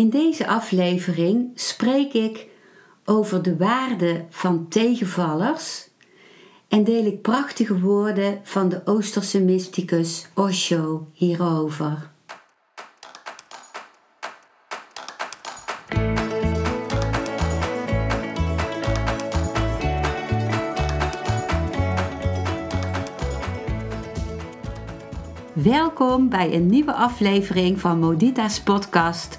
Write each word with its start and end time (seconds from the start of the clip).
In 0.00 0.10
deze 0.10 0.46
aflevering 0.46 1.50
spreek 1.54 2.12
ik 2.12 2.46
over 3.04 3.42
de 3.42 3.56
waarde 3.56 4.24
van 4.30 4.68
tegenvallers 4.68 5.88
en 6.68 6.84
deel 6.84 7.04
ik 7.04 7.22
prachtige 7.22 7.80
woorden 7.80 8.40
van 8.42 8.68
de 8.68 8.80
Oosterse 8.84 9.40
mysticus 9.40 10.28
Osho 10.34 11.06
hierover. 11.12 12.10
Welkom 25.52 26.28
bij 26.28 26.54
een 26.54 26.66
nieuwe 26.66 26.92
aflevering 26.92 27.80
van 27.80 27.98
Modita's 27.98 28.60
podcast 28.60 29.38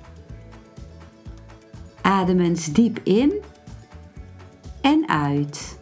Adem 2.01 2.39
eens 2.39 2.65
diep 2.65 2.99
in 3.03 3.33
en 4.81 5.09
uit. 5.09 5.79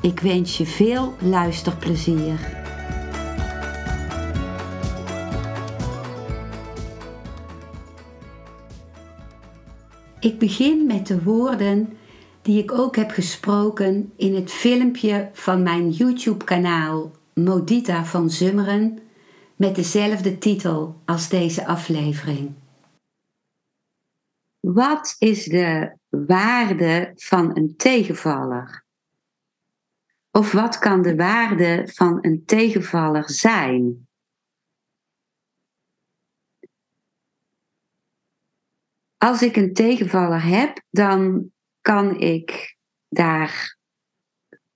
Ik 0.00 0.20
wens 0.20 0.56
je 0.56 0.66
veel 0.66 1.14
luisterplezier. 1.20 2.64
Ik 10.20 10.38
begin 10.38 10.86
met 10.86 11.06
de 11.06 11.22
woorden 11.22 11.88
die 12.42 12.62
ik 12.62 12.72
ook 12.72 12.96
heb 12.96 13.10
gesproken 13.10 14.12
in 14.16 14.34
het 14.34 14.50
filmpje 14.50 15.30
van 15.32 15.62
mijn 15.62 15.90
YouTube-kanaal 15.90 17.10
Modita 17.34 18.04
van 18.04 18.30
Zummeren 18.30 18.98
met 19.56 19.74
dezelfde 19.74 20.38
titel 20.38 21.00
als 21.04 21.28
deze 21.28 21.66
aflevering. 21.66 22.52
Wat 24.72 25.16
is 25.18 25.44
de 25.44 25.96
waarde 26.08 27.12
van 27.14 27.56
een 27.56 27.76
tegenvaller? 27.76 28.84
Of 30.30 30.52
wat 30.52 30.78
kan 30.78 31.02
de 31.02 31.16
waarde 31.16 31.88
van 31.92 32.18
een 32.20 32.44
tegenvaller 32.44 33.30
zijn? 33.30 34.08
Als 39.16 39.42
ik 39.42 39.56
een 39.56 39.74
tegenvaller 39.74 40.42
heb, 40.42 40.82
dan 40.90 41.52
kan 41.80 42.20
ik 42.20 42.76
daar 43.08 43.78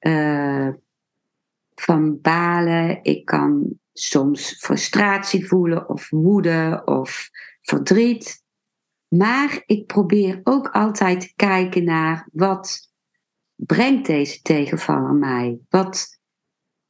uh, 0.00 0.68
van 1.74 2.20
balen. 2.20 3.04
Ik 3.04 3.24
kan 3.24 3.80
soms 3.92 4.58
frustratie 4.58 5.46
voelen 5.48 5.88
of 5.88 6.10
woede 6.10 6.82
of 6.84 7.28
verdriet. 7.60 8.39
Maar 9.16 9.62
ik 9.66 9.86
probeer 9.86 10.40
ook 10.44 10.68
altijd 10.68 11.20
te 11.20 11.32
kijken 11.36 11.84
naar 11.84 12.28
wat 12.32 12.92
brengt 13.54 14.06
deze 14.06 14.42
tegenvaller 14.42 15.14
mij? 15.14 15.58
Wat, 15.68 16.20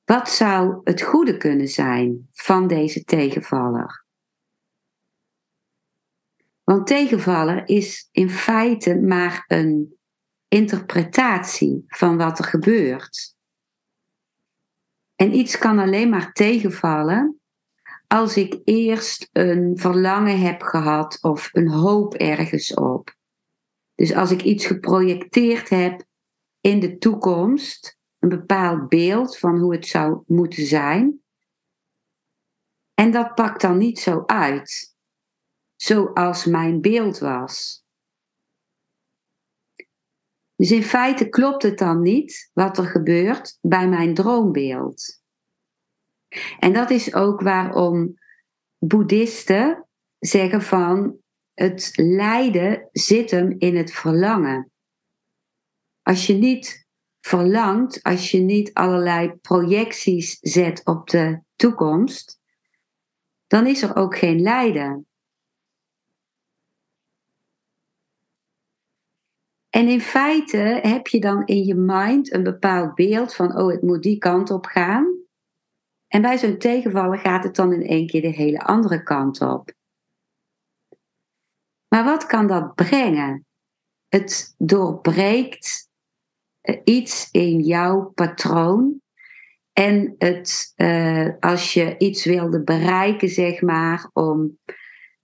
wat 0.05 0.31
zou 0.31 0.81
het 0.85 1.03
goede 1.03 1.37
kunnen 1.37 1.69
zijn 1.69 2.29
van 2.33 2.67
deze 2.67 3.05
tegenvaller? 3.05 4.05
Want 6.65 6.87
tegenvaller 6.87 7.69
is 7.69 8.09
in 8.13 8.31
feite 8.31 8.97
maar 8.97 9.45
een 9.47 9.99
interpretatie 10.49 11.85
van 11.87 12.17
wat 12.17 12.39
er 12.39 12.45
gebeurt. 12.45 13.35
En 15.15 15.35
iets 15.35 15.59
kan 15.59 15.79
alleen 15.79 16.09
maar 16.09 16.33
tegenvallen 16.33 17.40
als 18.13 18.37
ik 18.37 18.61
eerst 18.65 19.29
een 19.33 19.79
verlangen 19.79 20.41
heb 20.41 20.63
gehad 20.63 21.19
of 21.23 21.49
een 21.53 21.69
hoop 21.69 22.15
ergens 22.15 22.75
op. 22.75 23.17
Dus 23.95 24.15
als 24.15 24.31
ik 24.31 24.43
iets 24.43 24.67
geprojecteerd 24.67 25.69
heb 25.69 26.05
in 26.61 26.81
de 26.81 26.99
toekomst, 26.99 27.99
een 28.19 28.29
bepaald 28.29 28.89
beeld 28.89 29.39
van 29.39 29.59
hoe 29.59 29.73
het 29.73 29.87
zou 29.87 30.23
moeten 30.27 30.67
zijn. 30.67 31.23
En 32.95 33.11
dat 33.11 33.35
pakt 33.35 33.61
dan 33.61 33.79
niet 33.79 33.99
zo 33.99 34.23
uit, 34.27 34.95
zoals 35.77 36.45
mijn 36.45 36.81
beeld 36.81 37.19
was. 37.19 37.85
Dus 40.57 40.71
in 40.71 40.83
feite 40.83 41.29
klopt 41.29 41.63
het 41.63 41.79
dan 41.79 42.03
niet 42.03 42.51
wat 42.53 42.79
er 42.79 42.87
gebeurt 42.87 43.59
bij 43.61 43.89
mijn 43.89 44.15
droombeeld. 44.15 45.20
En 46.59 46.73
dat 46.73 46.91
is 46.91 47.15
ook 47.15 47.41
waarom 47.41 48.19
boeddhisten 48.79 49.89
zeggen 50.19 50.63
van 50.63 51.17
het 51.55 51.91
lijden 51.95 52.89
zit 52.93 53.31
hem 53.31 53.55
in 53.59 53.77
het 53.77 53.93
verlangen. 53.93 54.71
Als 56.03 56.27
je 56.27 56.35
niet 56.35 56.89
verlangt, 57.21 58.03
als 58.03 58.31
je 58.31 58.39
niet 58.39 58.75
allerlei 58.75 59.33
projecties 59.33 60.39
zet 60.41 60.85
op 60.85 61.09
de 61.09 61.43
toekomst, 61.57 62.41
dan 63.47 63.67
is 63.67 63.83
er 63.83 63.97
ook 63.97 64.17
geen 64.17 64.41
lijden. 64.41 65.05
En 69.71 69.89
in 69.89 70.01
feite 70.01 70.79
heb 70.83 71.07
je 71.07 71.21
dan 71.21 71.47
in 71.47 71.65
je 71.65 71.75
mind 71.75 72.33
een 72.33 72.43
bepaald 72.43 72.95
beeld 72.95 73.35
van, 73.35 73.59
oh, 73.59 73.71
het 73.71 73.83
moet 73.83 74.03
die 74.03 74.19
kant 74.19 74.51
op 74.51 74.67
gaan. 74.67 75.20
En 76.11 76.23
bij 76.23 76.39
zo'n 76.39 76.59
tegenvallen 76.59 77.19
gaat 77.19 77.45
het 77.45 77.55
dan 77.55 77.73
in 77.73 77.87
één 77.87 78.07
keer 78.07 78.21
de 78.21 78.29
hele 78.29 78.61
andere 78.61 79.03
kant 79.03 79.41
op. 79.41 79.73
Maar 81.89 82.05
wat 82.05 82.27
kan 82.27 82.47
dat 82.47 82.75
brengen? 82.75 83.47
Het 84.09 84.55
doorbreekt 84.59 85.89
eh, 86.61 86.81
iets 86.85 87.29
in 87.31 87.61
jouw 87.61 88.13
patroon. 88.15 89.01
En 89.73 90.15
het, 90.19 90.73
uh, 90.77 91.29
als 91.41 91.75
je 91.75 91.99
iets 91.99 92.25
wilde 92.25 92.63
bereiken, 92.63 93.29
zeg 93.29 93.61
maar, 93.61 94.11
om 94.13 94.59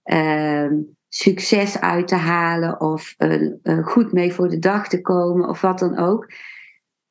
uh, 0.03 0.71
succes 1.07 1.79
uit 1.79 2.07
te 2.07 2.15
halen 2.15 2.81
of 2.81 3.15
uh, 3.17 3.87
goed 3.87 4.11
mee 4.11 4.33
voor 4.33 4.49
de 4.49 4.59
dag 4.59 4.87
te 4.87 5.01
komen 5.01 5.49
of 5.49 5.61
wat 5.61 5.79
dan 5.79 5.97
ook, 5.97 6.33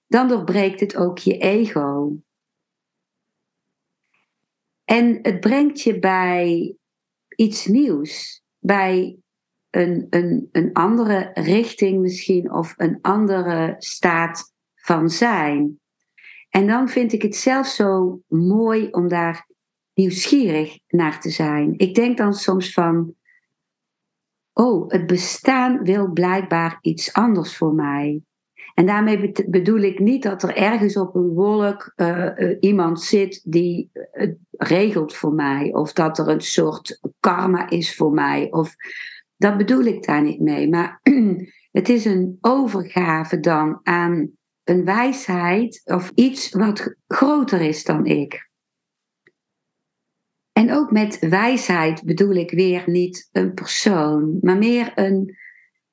dan 0.07 0.29
doorbreekt 0.29 0.81
het 0.81 0.97
ook 0.97 1.19
je 1.19 1.39
ego. 1.39 2.17
En 4.87 5.19
het 5.23 5.41
brengt 5.41 5.83
je 5.83 5.99
bij 5.99 6.75
iets 7.37 7.67
nieuws, 7.67 8.43
bij 8.59 9.19
een, 9.71 10.07
een, 10.11 10.49
een 10.53 10.73
andere 10.73 11.31
richting 11.35 12.01
misschien 12.01 12.53
of 12.53 12.75
een 12.77 12.99
andere 13.01 13.75
staat 13.79 14.55
van 14.75 15.11
zijn. 15.11 15.81
En 16.49 16.67
dan 16.67 16.89
vind 16.89 17.13
ik 17.13 17.23
het 17.23 17.37
zelf 17.37 17.67
zo 17.67 18.21
mooi 18.29 18.89
om 18.91 19.09
daar 19.09 19.49
nieuwsgierig 19.95 20.79
naar 20.89 21.21
te 21.21 21.31
zijn. 21.31 21.75
Ik 21.77 21.95
denk 21.95 22.17
dan 22.17 22.35
soms 22.35 22.73
van, 22.73 23.15
oh, 24.53 24.91
het 24.91 25.07
bestaan 25.07 25.83
wil 25.83 26.13
blijkbaar 26.13 26.79
iets 26.81 27.13
anders 27.13 27.57
voor 27.57 27.75
mij. 27.75 28.23
En 28.77 28.87
daarmee 28.87 29.33
bedoel 29.47 29.79
ik 29.79 29.99
niet 29.99 30.23
dat 30.23 30.43
er 30.43 30.57
ergens 30.57 30.97
op 30.97 31.15
een 31.15 31.29
wolk 31.29 31.93
uh, 31.97 32.57
iemand 32.61 33.03
zit 33.03 33.41
die 33.45 33.91
het 33.93 34.37
regelt 34.51 35.15
voor 35.15 35.33
mij, 35.33 35.73
of 35.73 35.93
dat 35.93 36.19
er 36.19 36.29
een 36.29 36.41
soort 36.41 37.01
karma 37.21 37.71
is 37.71 37.97
voor 37.97 38.13
mij, 38.13 38.47
of 38.51 38.75
dat 39.37 39.57
bedoel 39.57 39.85
ik 39.85 40.07
daar 40.07 40.23
niet 40.23 40.41
mee. 40.41 40.69
Maar 40.69 41.01
het 41.79 41.89
is 41.89 42.05
een 42.05 42.39
overgave 42.41 43.41
dan 43.41 43.81
aan 43.83 44.31
een 44.65 44.85
wijsheid 44.85 45.81
of 45.85 46.11
iets 46.15 46.53
wat 46.53 46.97
groter 47.07 47.61
is 47.61 47.85
dan 47.85 48.07
ik. 48.07 48.51
En 50.53 50.73
ook 50.73 50.91
met 50.91 51.19
wijsheid 51.19 52.05
bedoel 52.05 52.35
ik 52.35 52.51
weer 52.51 52.83
niet 52.87 53.29
een 53.33 53.55
persoon, 53.55 54.39
maar 54.41 54.59
meer 54.59 54.93
een, 54.95 55.37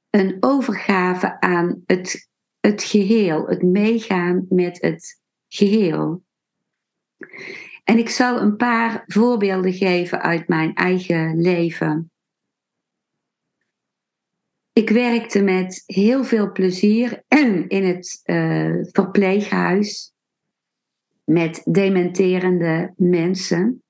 een 0.10 0.38
overgave 0.40 1.40
aan 1.40 1.82
het, 1.86 2.32
het 2.68 2.84
geheel, 2.84 3.48
het 3.48 3.62
meegaan 3.62 4.46
met 4.50 4.82
het 4.82 5.22
geheel. 5.48 6.24
En 7.84 7.98
ik 7.98 8.10
zal 8.10 8.42
een 8.42 8.56
paar 8.56 9.04
voorbeelden 9.08 9.74
geven 9.74 10.22
uit 10.22 10.48
mijn 10.48 10.74
eigen 10.74 11.42
leven. 11.42 12.12
ik 14.74 14.90
werkte 14.90 15.42
met 15.42 15.84
heel 15.86 16.24
veel 16.24 16.52
plezier 16.52 17.24
in 17.68 17.84
het 17.84 18.22
uh, 18.26 18.84
verpleeghuis 18.92 20.14
met 21.24 21.62
dementerende 21.64 22.94
mensen. 22.98 23.84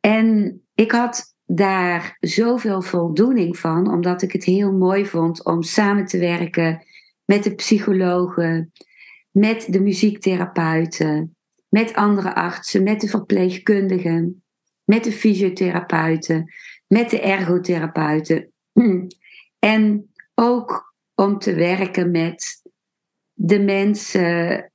En 0.00 0.60
ik 0.74 0.90
had 0.90 1.33
daar 1.46 2.16
zoveel 2.20 2.82
voldoening 2.82 3.58
van, 3.58 3.90
omdat 3.90 4.22
ik 4.22 4.32
het 4.32 4.44
heel 4.44 4.72
mooi 4.72 5.06
vond 5.06 5.44
om 5.44 5.62
samen 5.62 6.04
te 6.04 6.18
werken 6.18 6.84
met 7.24 7.42
de 7.42 7.54
psychologen, 7.54 8.72
met 9.30 9.66
de 9.70 9.80
muziektherapeuten, 9.80 11.36
met 11.68 11.94
andere 11.94 12.34
artsen, 12.34 12.82
met 12.82 13.00
de 13.00 13.08
verpleegkundigen, 13.08 14.42
met 14.84 15.04
de 15.04 15.12
fysiotherapeuten, 15.12 16.52
met 16.86 17.10
de 17.10 17.20
ergotherapeuten. 17.20 18.52
En 19.58 20.12
ook 20.34 20.94
om 21.14 21.38
te 21.38 21.54
werken 21.54 22.10
met 22.10 22.62
de 23.32 23.60
mensen 23.60 24.72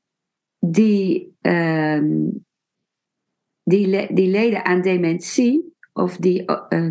die, 0.59 1.37
uh, 1.41 2.01
die, 3.63 4.13
die 4.13 4.27
leden 4.27 4.65
aan 4.65 4.81
dementie, 4.81 5.75
of 5.99 6.17
die 6.17 6.43
uh, 6.69 6.89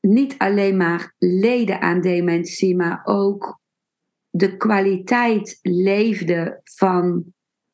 niet 0.00 0.38
alleen 0.38 0.76
maar 0.76 1.14
leden 1.18 1.80
aan 1.80 2.00
dementie, 2.00 2.76
maar 2.76 3.00
ook 3.04 3.60
de 4.30 4.56
kwaliteit 4.56 5.58
leefden 5.62 6.60
van 6.62 7.24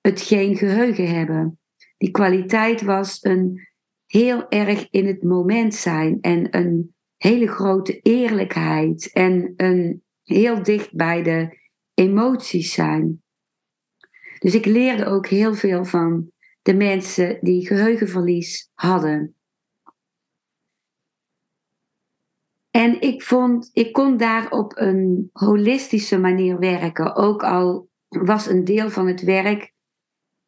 het 0.01 0.21
geen 0.21 0.57
geheugen 0.57 1.15
hebben. 1.15 1.61
Die 1.97 2.11
kwaliteit 2.11 2.83
was 2.83 3.19
een 3.25 3.69
heel 4.07 4.49
erg 4.49 4.91
in 4.91 5.07
het 5.07 5.23
moment 5.23 5.75
zijn 5.75 6.21
en 6.21 6.57
een 6.57 6.95
hele 7.17 7.47
grote 7.47 8.01
eerlijkheid 8.01 9.13
en 9.13 9.53
een 9.57 10.05
heel 10.23 10.63
dicht 10.63 10.95
bij 10.95 11.23
de 11.23 11.59
emoties 11.95 12.73
zijn. 12.73 13.23
Dus 14.39 14.55
ik 14.55 14.65
leerde 14.65 15.07
ook 15.07 15.27
heel 15.27 15.55
veel 15.55 15.85
van 15.85 16.33
de 16.69 16.75
mensen 16.75 17.39
die 17.41 17.67
geheugenverlies 17.67 18.71
hadden. 18.75 19.35
En 22.71 23.01
ik 23.01 23.23
vond, 23.23 23.71
ik 23.73 23.93
kon 23.93 24.17
daar 24.17 24.51
op 24.51 24.77
een 24.77 25.31
holistische 25.33 26.19
manier 26.19 26.59
werken. 26.59 27.17
Ook 27.17 27.43
al 27.43 27.89
was 28.09 28.47
een 28.47 28.65
deel 28.65 28.91
van 28.91 29.07
het 29.07 29.23
werk 29.23 29.73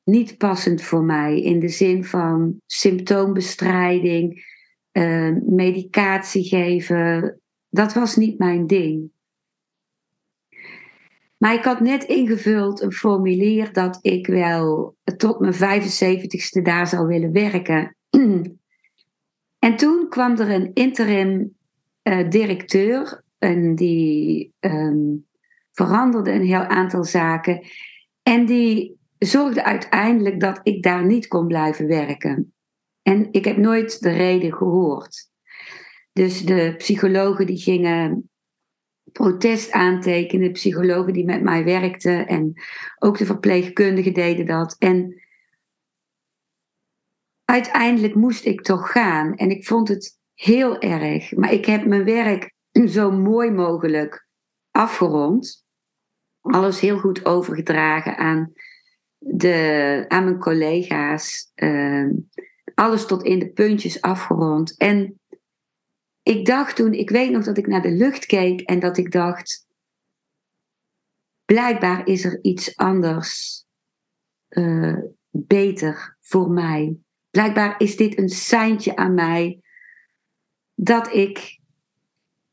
niet 0.05 0.39
passend 0.39 0.83
voor 0.83 1.03
mij. 1.03 1.41
In 1.41 1.61
de 1.61 1.69
zin 1.69 2.05
van 2.05 2.61
symptoombestrijding, 2.67 4.45
uh, 4.93 5.37
medicatie 5.47 6.45
geven. 6.45 7.41
Dat 7.69 7.93
was 7.93 8.17
niet 8.17 8.39
mijn 8.39 8.67
ding. 8.67 9.11
Maar 11.41 11.55
ik 11.55 11.65
had 11.65 11.81
net 11.81 12.05
ingevuld 12.05 12.81
een 12.81 12.93
formulier 12.93 13.73
dat 13.73 13.99
ik 14.03 14.27
wel 14.27 14.97
tot 15.17 15.39
mijn 15.39 15.55
75ste 15.55 16.63
daar 16.63 16.87
zou 16.87 17.07
willen 17.07 17.33
werken. 17.33 17.97
En 19.59 19.77
toen 19.77 20.07
kwam 20.09 20.39
er 20.39 20.51
een 20.51 20.71
interim 20.75 21.57
uh, 22.03 22.31
directeur 22.31 23.23
en 23.39 23.75
die 23.75 24.53
um, 24.61 25.27
veranderde 25.73 26.31
een 26.31 26.45
heel 26.45 26.65
aantal 26.65 27.05
zaken. 27.05 27.67
En 28.23 28.47
die 28.47 28.99
zorgde 29.19 29.65
uiteindelijk 29.65 30.41
dat 30.41 30.61
ik 30.63 30.83
daar 30.83 31.07
niet 31.07 31.27
kon 31.27 31.47
blijven 31.47 31.87
werken. 31.87 32.53
En 33.03 33.29
ik 33.31 33.45
heb 33.45 33.57
nooit 33.57 34.01
de 34.01 34.11
reden 34.11 34.55
gehoord. 34.55 35.29
Dus 36.13 36.45
de 36.45 36.75
psychologen 36.77 37.47
die 37.47 37.59
gingen 37.59 38.30
protest 39.13 39.71
aantekenen, 39.73 40.53
psychologen 40.53 41.13
die 41.13 41.25
met 41.25 41.43
mij 41.43 41.65
werkten 41.65 42.27
en 42.27 42.53
ook 42.99 43.19
de 43.19 43.27
verpleegkundigen 43.27 44.13
deden 44.15 44.47
dat. 44.47 44.77
En 44.79 45.23
uiteindelijk 47.45 48.15
moest 48.15 48.45
ik 48.45 48.63
toch 48.63 48.93
gaan 48.93 49.35
en 49.35 49.51
ik 49.51 49.67
vond 49.67 49.89
het 49.89 50.19
heel 50.35 50.81
erg. 50.81 51.37
Maar 51.37 51.53
ik 51.53 51.65
heb 51.65 51.85
mijn 51.87 52.05
werk 52.05 52.53
zo 52.87 53.11
mooi 53.11 53.51
mogelijk 53.51 54.27
afgerond. 54.71 55.65
Alles 56.41 56.81
heel 56.81 56.99
goed 56.99 57.25
overgedragen 57.25 58.17
aan 58.17 58.53
de, 59.19 60.05
aan 60.09 60.25
mijn 60.25 60.39
collega's. 60.39 61.51
Ehm, 61.55 62.11
alles 62.75 63.07
tot 63.07 63.23
in 63.23 63.39
de 63.39 63.51
puntjes 63.51 64.01
afgerond. 64.01 64.77
En 64.77 65.20
ik 66.23 66.47
dacht 66.47 66.77
toen, 66.77 66.93
ik 66.93 67.11
weet 67.11 67.31
nog 67.31 67.45
dat 67.45 67.59
ik 67.59 67.67
naar 67.67 67.83
de 67.83 67.91
lucht 67.91 68.27
keek 68.27 68.61
en 68.61 68.81
dat 68.81 68.97
ik 68.97 69.13
dacht, 69.13 69.67
blijkbaar 71.45 72.07
is 72.07 72.25
er 72.25 72.39
iets 72.43 72.77
anders 72.77 73.65
uh, 74.49 74.99
beter 75.31 76.17
voor 76.21 76.51
mij. 76.51 76.97
Blijkbaar 77.31 77.81
is 77.81 77.97
dit 77.97 78.19
een 78.19 78.29
seintje 78.29 78.97
aan 78.97 79.15
mij 79.15 79.61
dat 80.75 81.15
ik 81.15 81.59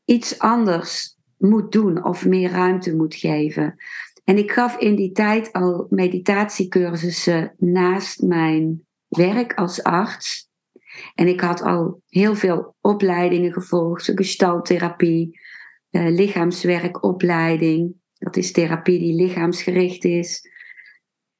iets 0.04 0.38
anders 0.38 1.16
moet 1.36 1.72
doen 1.72 2.04
of 2.04 2.26
meer 2.26 2.50
ruimte 2.50 2.96
moet 2.96 3.14
geven. 3.14 3.76
En 4.24 4.38
ik 4.38 4.50
gaf 4.50 4.78
in 4.78 4.96
die 4.96 5.12
tijd 5.12 5.52
al 5.52 5.86
meditatiecursussen 5.90 7.54
naast 7.58 8.22
mijn 8.22 8.86
werk 9.08 9.54
als 9.54 9.82
arts. 9.82 10.47
En 11.14 11.28
ik 11.28 11.40
had 11.40 11.62
al 11.62 12.02
heel 12.08 12.34
veel 12.34 12.74
opleidingen 12.80 13.52
gevolgd, 13.52 14.12
gestaltherapie, 14.14 15.38
uh, 15.90 16.08
lichaamswerkopleiding. 16.08 17.94
Dat 18.18 18.36
is 18.36 18.52
therapie 18.52 18.98
die 18.98 19.14
lichaamsgericht 19.14 20.04
is. 20.04 20.50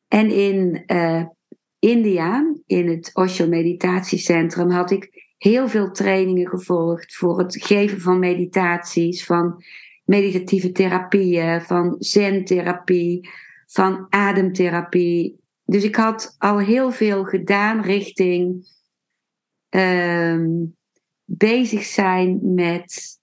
En 0.09 0.31
in 0.31 0.83
uh, 0.87 1.25
India, 1.79 2.55
in 2.67 2.89
het 2.89 3.11
Osho 3.15 3.47
Meditatiecentrum, 3.47 4.71
had 4.71 4.91
ik 4.91 5.33
heel 5.39 5.69
veel 5.69 5.91
trainingen 5.91 6.49
gevolgd 6.49 7.15
voor 7.15 7.39
het 7.39 7.65
geven 7.65 8.01
van 8.01 8.19
meditaties, 8.19 9.25
van 9.25 9.63
meditatieve 10.05 10.73
therapieën, 10.73 11.61
van 11.61 11.97
zen-therapie, 11.99 13.29
van 13.67 14.07
ademtherapie. 14.09 15.41
Dus 15.65 15.85
ik 15.85 15.97
had 15.97 16.35
al 16.39 16.59
heel 16.59 16.91
veel 16.91 17.25
gedaan 17.25 17.81
richting 17.81 18.67
um, 19.69 20.77
bezig 21.25 21.85
zijn 21.85 22.55
met 22.55 23.19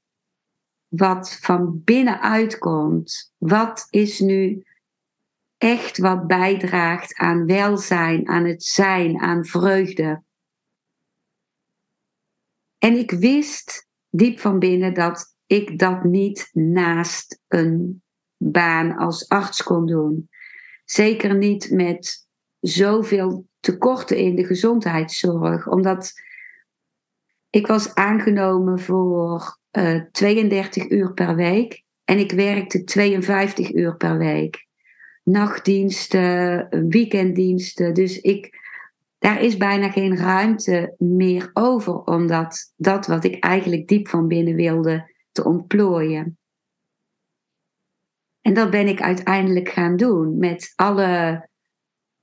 wat 0.87 1.37
van 1.41 1.81
binnenuit 1.83 2.57
komt. 2.57 3.33
Wat 3.37 3.87
is 3.89 4.19
nu 4.19 4.63
echt 5.57 5.97
wat 5.97 6.27
bijdraagt 6.27 7.15
aan 7.15 7.45
welzijn, 7.45 8.27
aan 8.27 8.45
het 8.45 8.63
zijn, 8.63 9.19
aan 9.19 9.45
vreugde. 9.45 10.23
En 12.77 12.97
ik 12.97 13.11
wist 13.11 13.87
diep 14.09 14.39
van 14.39 14.59
binnen 14.59 14.93
dat 14.93 15.35
ik 15.45 15.79
dat 15.79 16.03
niet 16.03 16.49
naast 16.53 17.41
een 17.47 18.03
baan 18.37 18.95
als 18.97 19.29
arts 19.29 19.63
kon 19.63 19.85
doen. 19.85 20.29
Zeker 20.85 21.35
niet 21.37 21.71
met 21.71 22.27
zoveel 22.59 23.47
tekorten 23.59 24.17
in 24.17 24.35
de 24.35 24.45
gezondheidszorg, 24.45 25.67
omdat 25.67 26.13
ik 27.55 27.67
was 27.67 27.93
aangenomen 27.93 28.79
voor 28.79 29.59
uh, 29.71 29.95
eh, 29.95 30.03
32 30.11 30.89
uur 30.89 31.13
per 31.13 31.35
week 31.35 31.83
en 32.03 32.19
ik 32.19 32.31
werkte 32.31 32.83
52 32.83 33.73
uur 33.73 33.95
per 33.95 34.17
week. 34.17 34.67
Nachtdiensten, 35.23 36.67
weekenddiensten. 36.89 37.93
Dus 37.93 38.21
ik, 38.21 38.59
daar 39.17 39.41
is 39.41 39.57
bijna 39.57 39.91
geen 39.91 40.17
ruimte 40.17 40.95
meer 40.97 41.49
over, 41.53 42.03
omdat 42.03 42.73
dat 42.75 43.07
wat 43.07 43.23
ik 43.23 43.43
eigenlijk 43.43 43.87
diep 43.87 44.07
van 44.07 44.27
binnen 44.27 44.55
wilde, 44.55 45.11
te 45.31 45.43
ontplooien. 45.43 46.37
En 48.41 48.53
dat 48.53 48.69
ben 48.69 48.87
ik 48.87 49.01
uiteindelijk 49.01 49.69
gaan 49.69 49.95
doen 49.95 50.37
met 50.37 50.73
alle 50.75 51.47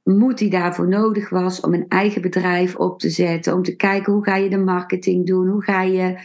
moed 0.02 0.38
die 0.38 0.50
daarvoor 0.50 0.88
nodig 0.88 1.28
was 1.28 1.60
om 1.60 1.74
een 1.74 1.88
eigen 1.88 2.22
bedrijf 2.22 2.76
op 2.76 2.98
te 2.98 3.10
zetten, 3.10 3.54
om 3.54 3.62
te 3.62 3.76
kijken 3.76 4.12
hoe 4.12 4.24
ga 4.24 4.36
je 4.36 4.50
de 4.50 4.58
marketing 4.58 5.26
doen, 5.26 5.48
hoe 5.48 5.62
ga 5.62 5.82
je 5.82 6.18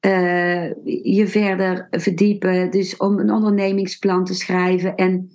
uh, 0.00 0.74
je 1.14 1.26
verder 1.26 1.86
verdiepen, 1.90 2.70
dus 2.70 2.96
om 2.96 3.18
een 3.18 3.30
ondernemingsplan 3.30 4.24
te 4.24 4.34
schrijven. 4.34 4.94
En 4.94 5.30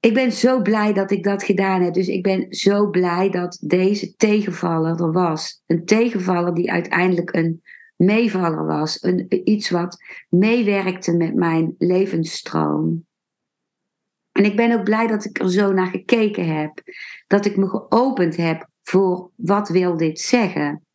ik 0.00 0.14
ben 0.14 0.32
zo 0.32 0.62
blij 0.62 0.92
dat 0.92 1.10
ik 1.10 1.24
dat 1.24 1.42
gedaan 1.42 1.82
heb. 1.82 1.94
Dus 1.94 2.08
ik 2.08 2.22
ben 2.22 2.46
zo 2.50 2.90
blij 2.90 3.30
dat 3.30 3.58
deze 3.60 4.16
tegenvaller 4.16 5.00
er 5.00 5.12
was. 5.12 5.62
Een 5.66 5.84
tegenvaller 5.84 6.54
die 6.54 6.72
uiteindelijk 6.72 7.34
een 7.34 7.62
meevaller 7.96 8.66
was. 8.66 9.02
Een, 9.02 9.26
iets 9.50 9.70
wat 9.70 9.96
meewerkte 10.28 11.16
met 11.16 11.34
mijn 11.34 11.74
levensstroom. 11.78 13.06
En 14.34 14.44
ik 14.44 14.56
ben 14.56 14.72
ook 14.72 14.84
blij 14.84 15.06
dat 15.06 15.24
ik 15.24 15.38
er 15.38 15.50
zo 15.50 15.72
naar 15.72 15.86
gekeken 15.86 16.56
heb. 16.56 16.82
Dat 17.26 17.44
ik 17.44 17.56
me 17.56 17.68
geopend 17.68 18.36
heb 18.36 18.68
voor 18.82 19.30
wat 19.36 19.68
wil 19.68 19.96
dit 19.96 20.20
zeggen. 20.20 20.86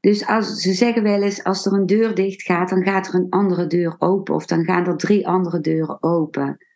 Dus 0.00 0.26
als, 0.26 0.60
ze 0.60 0.72
zeggen 0.72 1.02
wel 1.02 1.22
eens, 1.22 1.44
als 1.44 1.66
er 1.66 1.72
een 1.72 1.86
deur 1.86 2.14
dicht 2.14 2.42
gaat, 2.42 2.68
dan 2.68 2.82
gaat 2.82 3.08
er 3.08 3.14
een 3.14 3.30
andere 3.30 3.66
deur 3.66 3.94
open. 3.98 4.34
Of 4.34 4.46
dan 4.46 4.64
gaan 4.64 4.86
er 4.86 4.96
drie 4.96 5.28
andere 5.28 5.60
deuren 5.60 6.02
open. 6.02 6.66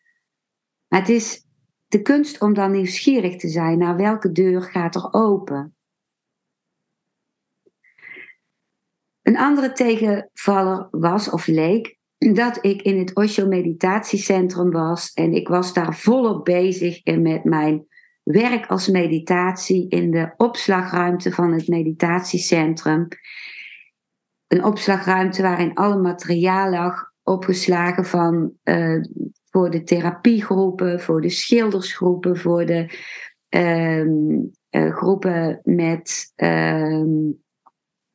Maar 0.88 1.00
het 1.00 1.08
is 1.08 1.46
de 1.86 2.02
kunst 2.02 2.40
om 2.40 2.54
dan 2.54 2.70
nieuwsgierig 2.70 3.36
te 3.36 3.48
zijn 3.48 3.78
naar 3.78 3.96
welke 3.96 4.32
deur 4.32 4.62
gaat 4.62 4.94
er 4.94 5.12
open. 5.12 5.76
Een 9.22 9.38
andere 9.38 9.72
tegenvaller 9.72 10.88
was 10.90 11.30
of 11.30 11.46
leek 11.46 11.96
dat 12.18 12.58
ik 12.64 12.82
in 12.82 12.98
het 12.98 13.14
Osho 13.14 13.46
meditatiecentrum 13.46 14.70
was 14.70 15.12
en 15.12 15.32
ik 15.32 15.48
was 15.48 15.72
daar 15.72 15.94
volop 15.94 16.44
bezig 16.44 17.04
met 17.04 17.44
mijn 17.44 17.86
werk 18.22 18.66
als 18.66 18.88
meditatie 18.88 19.88
in 19.88 20.10
de 20.10 20.32
opslagruimte 20.36 21.32
van 21.32 21.52
het 21.52 21.68
meditatiecentrum. 21.68 23.08
Een 24.46 24.64
opslagruimte 24.64 25.42
waarin 25.42 25.74
alle 25.74 25.96
materiaal 25.96 26.70
lag 26.70 27.12
opgeslagen 27.22 28.04
van 28.04 28.52
uh, 28.64 29.02
voor 29.50 29.70
de 29.70 29.82
therapiegroepen, 29.82 31.00
voor 31.00 31.20
de 31.20 31.30
schildersgroepen, 31.30 32.36
voor 32.36 32.66
de 32.66 32.98
uh, 33.50 34.04
uh, 34.70 34.96
groepen 34.96 35.60
met 35.64 36.32
ehm, 36.34 37.08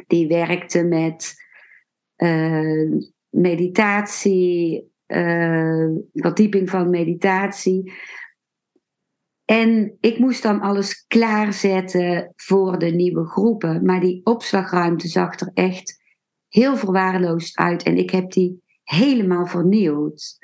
die 0.08 0.28
werkten 0.28 0.88
met 0.88 1.36
uh, 2.18 3.02
meditatie, 3.32 4.92
verdieping 6.14 6.70
van 6.70 6.90
meditatie. 6.90 7.94
En 9.46 9.98
ik 10.00 10.20
moest 10.20 10.44
dan 10.44 10.62
alles 10.62 11.06
klaarzetten 11.08 12.34
voor 12.36 12.80
de 12.80 12.90
nieuwe 12.90 13.26
groepen. 13.26 13.86
Maar 13.86 14.00
die 14.00 14.22
opslagruimte 14.24 15.08
zag 15.08 15.40
er 15.40 15.52
echt 15.54 16.04
heel 16.48 16.78
verwaarloosd 16.78 17.58
uit. 17.58 17.84
En 17.84 17.98
ik 17.98 18.10
heb 18.10 18.32
die 18.32 18.64
helemaal 18.84 19.46
vernieuwd. 19.46 20.38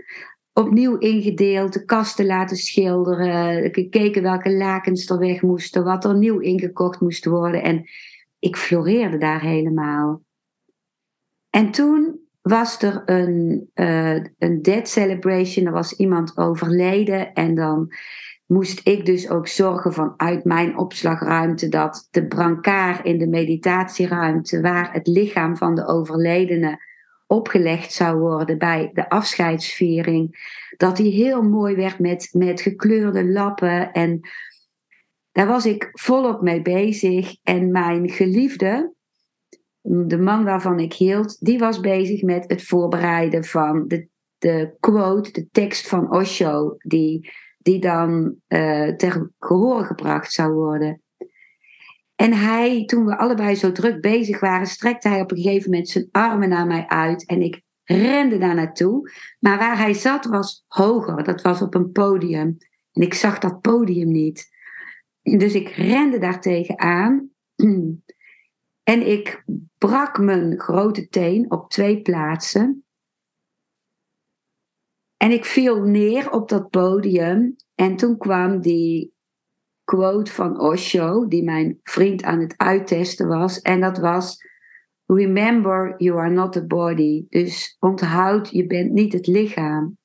Opnieuw 0.54 0.98
ingedeeld, 0.98 1.74
de 1.74 1.86
kasten 1.86 2.26
laten 2.26 2.58
schilderen, 2.58 3.74
gekeken 3.74 4.22
welke 4.22 4.54
lakens 4.54 5.10
er 5.10 5.20
weg 5.20 5.42
moesten, 5.42 5.84
wat 5.84 6.06
er 6.06 6.18
nieuw 6.18 6.40
ingekocht 6.40 7.02
moest 7.02 7.26
worden. 7.26 7.64
En 7.64 7.90
ik 8.40 8.56
floreerde 8.56 9.18
daar 9.18 9.42
helemaal. 9.42 10.22
En 11.50 11.72
toen 11.72 12.27
was 12.48 12.82
er 12.82 13.02
een, 13.06 13.70
uh, 13.76 14.24
een 14.38 14.62
dead 14.62 14.88
celebration, 14.88 15.66
er 15.66 15.72
was 15.72 15.94
iemand 15.94 16.38
overleden 16.38 17.34
en 17.34 17.56
dan 17.56 17.92
moest 18.46 18.88
ik 18.88 19.06
dus 19.06 19.30
ook 19.30 19.48
zorgen 19.48 19.94
vanuit 19.94 20.44
mijn 20.44 20.78
opslagruimte 20.78 21.70
dat 21.70 22.08
de 22.12 22.28
brancard 22.28 23.06
in 23.06 23.18
de 23.18 23.28
meditatieruimte, 23.28 24.62
waar 24.62 24.94
het 24.94 25.08
lichaam 25.08 25.58
van 25.58 25.76
de 25.76 25.88
overledene 25.88 26.86
opgelegd 27.26 27.94
zou 27.94 28.20
worden 28.20 28.58
bij 28.58 28.90
de 28.94 29.10
afscheidsviering, 29.10 30.56
dat 30.78 30.98
die 30.98 31.12
heel 31.12 31.42
mooi 31.42 31.76
werd 31.76 32.00
met, 32.00 32.30
met 32.32 32.62
gekleurde 32.62 33.26
lappen. 33.26 33.92
En 33.92 34.20
daar 35.32 35.48
was 35.48 35.66
ik 35.66 35.90
volop 35.92 36.42
mee 36.42 36.62
bezig. 36.62 37.36
En 37.44 37.72
mijn 37.72 38.10
geliefde, 38.10 38.94
de 39.90 40.18
man 40.18 40.44
waarvan 40.44 40.80
ik 40.80 40.94
hield, 40.94 41.46
die 41.46 41.60
was 41.60 41.80
bezig 41.80 42.22
met 42.22 42.44
het 42.48 42.64
voorbereiden 42.64 43.44
van 43.44 43.88
de, 43.88 44.08
de 44.38 44.76
quote, 44.80 45.32
de 45.32 45.48
tekst 45.52 45.88
van 45.88 46.12
Osho, 46.12 46.76
die 46.78 47.30
die 47.68 47.80
dan 47.80 48.36
uh, 48.48 48.88
ter 48.88 49.32
gehoor 49.40 49.86
gebracht 49.86 50.32
zou 50.32 50.54
worden. 50.54 51.02
En 52.16 52.34
hij, 52.34 52.86
toen 52.86 53.06
we 53.06 53.18
allebei 53.18 53.56
zo 53.56 53.72
druk 53.72 54.02
bezig 54.02 54.40
waren, 54.40 54.68
strekte 54.68 55.08
hij 55.08 55.22
op 55.22 55.32
een 55.32 55.38
gegeven 55.38 55.72
moment 55.72 55.90
zijn 55.90 56.08
armen 56.12 56.50
naar 56.50 56.68
mij 56.68 56.88
uit 56.88 57.26
en 57.26 57.42
ik 57.42 57.62
rende 57.84 58.38
daar 58.38 58.56
naartoe. 58.56 59.12
Maar 59.40 59.58
waar 59.58 59.78
hij 59.78 59.94
zat 59.94 60.26
was 60.26 60.64
hoger, 60.68 61.24
dat 61.24 61.42
was 61.42 61.62
op 61.62 61.76
een 61.76 61.92
podium. 61.92 62.58
En 62.92 63.02
ik 63.02 63.14
zag 63.14 63.40
dat 63.40 63.62
podium 63.62 64.12
niet. 64.12 64.48
Dus 65.22 65.54
ik 65.54 65.70
rende 65.70 66.18
daar 66.18 66.42
tegenaan. 66.42 67.30
En 68.88 69.08
ik 69.08 69.44
brak 69.78 70.20
mijn 70.20 70.60
grote 70.60 71.08
teen 71.08 71.52
op 71.52 71.70
twee 71.70 72.02
plaatsen. 72.02 72.86
En 75.18 75.32
ik 75.32 75.46
viel 75.46 75.82
neer 75.82 76.32
op 76.32 76.50
dat 76.50 76.70
podium. 76.70 77.56
En 77.76 77.96
toen 77.96 78.18
kwam 78.18 78.62
die 78.62 79.14
quote 79.84 80.32
van 80.32 80.60
Osho, 80.60 81.28
die 81.28 81.44
mijn 81.44 81.80
vriend 81.84 82.24
aan 82.24 82.40
het 82.40 82.54
uittesten 82.58 83.28
was. 83.28 83.62
En 83.62 83.82
dat 83.82 83.98
was: 83.98 84.38
Remember, 85.06 85.96
you 85.98 86.20
are 86.20 86.30
not 86.30 86.54
the 86.54 86.66
body. 86.66 87.26
Dus 87.30 87.76
onthoud, 87.80 88.50
je 88.50 88.68
bent 88.68 88.92
niet 88.92 89.14
het 89.14 89.28
lichaam. 89.28 89.98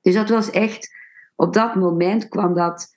Dus 0.00 0.14
dat 0.14 0.28
was 0.28 0.50
echt, 0.50 0.88
op 1.34 1.52
dat 1.52 1.74
moment 1.74 2.28
kwam 2.28 2.54
dat 2.54 2.94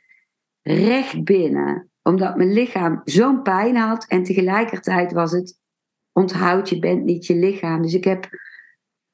recht 0.61 1.23
binnen. 1.23 1.88
Omdat 2.09 2.35
mijn 2.35 2.53
lichaam 2.53 3.01
zo'n 3.03 3.41
pijn 3.41 3.75
had 3.75 4.05
en 4.07 4.23
tegelijkertijd 4.23 5.11
was 5.11 5.31
het: 5.31 5.59
onthoud, 6.11 6.69
je 6.69 6.79
bent 6.79 7.03
niet 7.03 7.25
je 7.25 7.35
lichaam. 7.35 7.81
Dus 7.81 7.93
ik 7.93 8.03
heb 8.03 8.29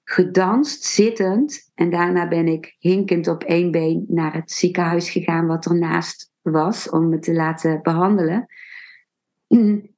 gedanst, 0.04 0.84
zittend. 0.84 1.72
En 1.74 1.90
daarna 1.90 2.28
ben 2.28 2.48
ik 2.48 2.76
hinkend 2.80 3.28
op 3.28 3.44
één 3.44 3.72
been 3.72 4.06
naar 4.08 4.34
het 4.34 4.52
ziekenhuis 4.52 5.10
gegaan, 5.10 5.48
wat 5.48 5.66
ernaast 5.66 6.32
was, 6.42 6.90
om 6.90 7.10
me 7.10 7.20
te 7.20 7.34
laten 7.34 7.80
behandelen. 7.82 8.46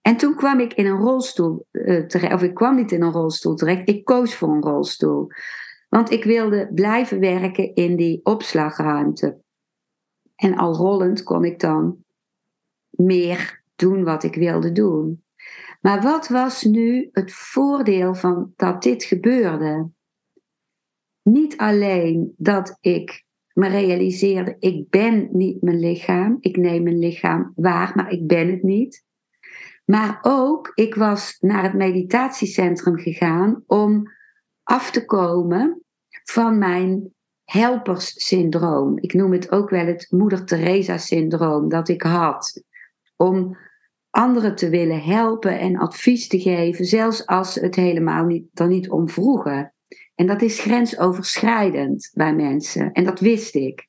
En 0.01 0.17
toen 0.17 0.35
kwam 0.35 0.59
ik 0.59 0.73
in 0.73 0.85
een 0.85 0.99
rolstoel 0.99 1.67
uh, 1.71 2.05
terecht, 2.05 2.33
of 2.33 2.43
ik 2.43 2.53
kwam 2.53 2.75
niet 2.75 2.91
in 2.91 3.01
een 3.01 3.11
rolstoel 3.11 3.55
terecht, 3.55 3.89
ik 3.89 4.05
koos 4.05 4.35
voor 4.35 4.49
een 4.49 4.61
rolstoel. 4.61 5.27
Want 5.89 6.11
ik 6.11 6.23
wilde 6.23 6.71
blijven 6.73 7.19
werken 7.19 7.75
in 7.75 7.95
die 7.95 8.19
opslagruimte. 8.23 9.37
En 10.35 10.55
al 10.55 10.73
rollend 10.73 11.23
kon 11.23 11.43
ik 11.43 11.59
dan 11.59 12.05
meer 12.97 13.63
doen 13.75 14.03
wat 14.03 14.23
ik 14.23 14.35
wilde 14.35 14.71
doen. 14.71 15.23
Maar 15.81 16.01
wat 16.01 16.27
was 16.27 16.63
nu 16.63 17.09
het 17.11 17.33
voordeel 17.33 18.15
van 18.15 18.53
dat 18.55 18.83
dit 18.83 19.03
gebeurde? 19.03 19.89
Niet 21.23 21.57
alleen 21.57 22.33
dat 22.37 22.77
ik 22.81 23.25
me 23.53 23.67
realiseerde, 23.67 24.55
ik 24.59 24.89
ben 24.89 25.29
niet 25.31 25.61
mijn 25.61 25.79
lichaam, 25.79 26.37
ik 26.39 26.57
neem 26.57 26.83
mijn 26.83 26.99
lichaam 26.99 27.51
waar, 27.55 27.91
maar 27.95 28.11
ik 28.11 28.27
ben 28.27 28.51
het 28.51 28.63
niet. 28.63 29.05
Maar 29.85 30.19
ook, 30.21 30.71
ik 30.73 30.95
was 30.95 31.37
naar 31.39 31.63
het 31.63 31.73
meditatiecentrum 31.73 32.97
gegaan 32.97 33.63
om 33.65 34.11
af 34.63 34.91
te 34.91 35.05
komen 35.05 35.81
van 36.23 36.57
mijn 36.57 37.13
helperssyndroom. 37.43 38.97
Ik 38.97 39.13
noem 39.13 39.31
het 39.31 39.51
ook 39.51 39.69
wel 39.69 39.85
het 39.85 40.07
Moeder 40.09 40.45
Teresa-syndroom 40.45 41.69
dat 41.69 41.89
ik 41.89 42.01
had. 42.01 42.63
Om 43.17 43.57
anderen 44.09 44.55
te 44.55 44.69
willen 44.69 45.01
helpen 45.01 45.59
en 45.59 45.77
advies 45.77 46.27
te 46.27 46.39
geven, 46.39 46.85
zelfs 46.85 47.25
als 47.25 47.53
ze 47.53 47.59
het 47.59 47.75
helemaal 47.75 48.25
niet, 48.25 48.59
er 48.59 48.67
niet 48.67 48.89
om 48.89 49.09
vroegen. 49.09 49.73
En 50.15 50.27
dat 50.27 50.41
is 50.41 50.59
grensoverschrijdend 50.59 52.11
bij 52.13 52.35
mensen. 52.35 52.91
En 52.91 53.03
dat 53.03 53.19
wist 53.19 53.55
ik. 53.55 53.87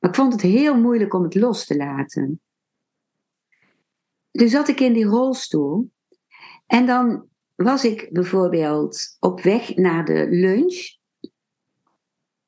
Maar 0.00 0.10
ik 0.10 0.16
vond 0.16 0.32
het 0.32 0.42
heel 0.42 0.80
moeilijk 0.80 1.14
om 1.14 1.22
het 1.22 1.34
los 1.34 1.66
te 1.66 1.76
laten. 1.76 2.40
Dus 4.30 4.50
zat 4.50 4.68
ik 4.68 4.80
in 4.80 4.92
die 4.92 5.04
rolstoel. 5.04 5.90
En 6.66 6.86
dan 6.86 7.28
was 7.54 7.84
ik 7.84 8.08
bijvoorbeeld 8.12 9.16
op 9.20 9.40
weg 9.40 9.76
naar 9.76 10.04
de 10.04 10.26
lunch. 10.30 10.96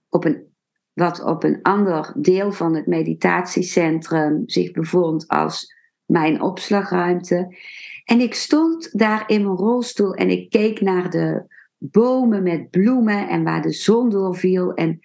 Op 0.09 0.25
een, 0.25 0.55
wat 0.93 1.23
op 1.23 1.45
een 1.45 1.63
ander 1.63 2.15
deel 2.17 2.53
van 2.53 2.75
het 2.75 2.87
meditatiecentrum 2.87 4.43
zich 4.47 4.73
bevond 4.73 5.29
als 5.29 5.75
mijn 6.11 6.43
opslagruimte. 6.43 7.57
En 8.05 8.21
ik 8.21 8.35
stond 8.35 8.99
daar 8.99 9.31
in 9.31 9.43
mijn 9.43 9.57
rolstoel 9.57 10.15
en 10.15 10.31
ik 10.31 10.51
keek 10.51 10.81
naar 10.81 11.11
de 11.11 11.45
bomen 11.79 12.43
met 12.43 12.71
bloemen 12.71 13.29
en 13.29 13.45
waar 13.45 13.63
de 13.63 13.73
zon 13.73 14.11
doorviel. 14.11 14.75
En 14.75 15.01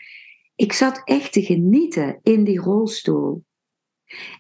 ik 0.56 0.74
zat 0.74 1.02
echt 1.04 1.34
te 1.34 1.42
genieten 1.42 2.20
in 2.24 2.44
die 2.44 2.60
rolstoel. 2.60 3.44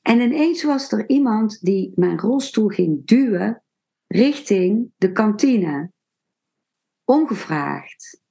En 0.01 0.19
ineens 0.19 0.63
was 0.63 0.91
er 0.91 1.10
iemand 1.10 1.62
die 1.62 1.91
mijn 1.95 2.19
rolstoel 2.19 2.67
ging 2.67 3.05
duwen 3.05 3.63
richting 4.07 4.91
de 4.98 5.12
kantine. 5.12 5.91
Ongevraagd. 7.03 8.24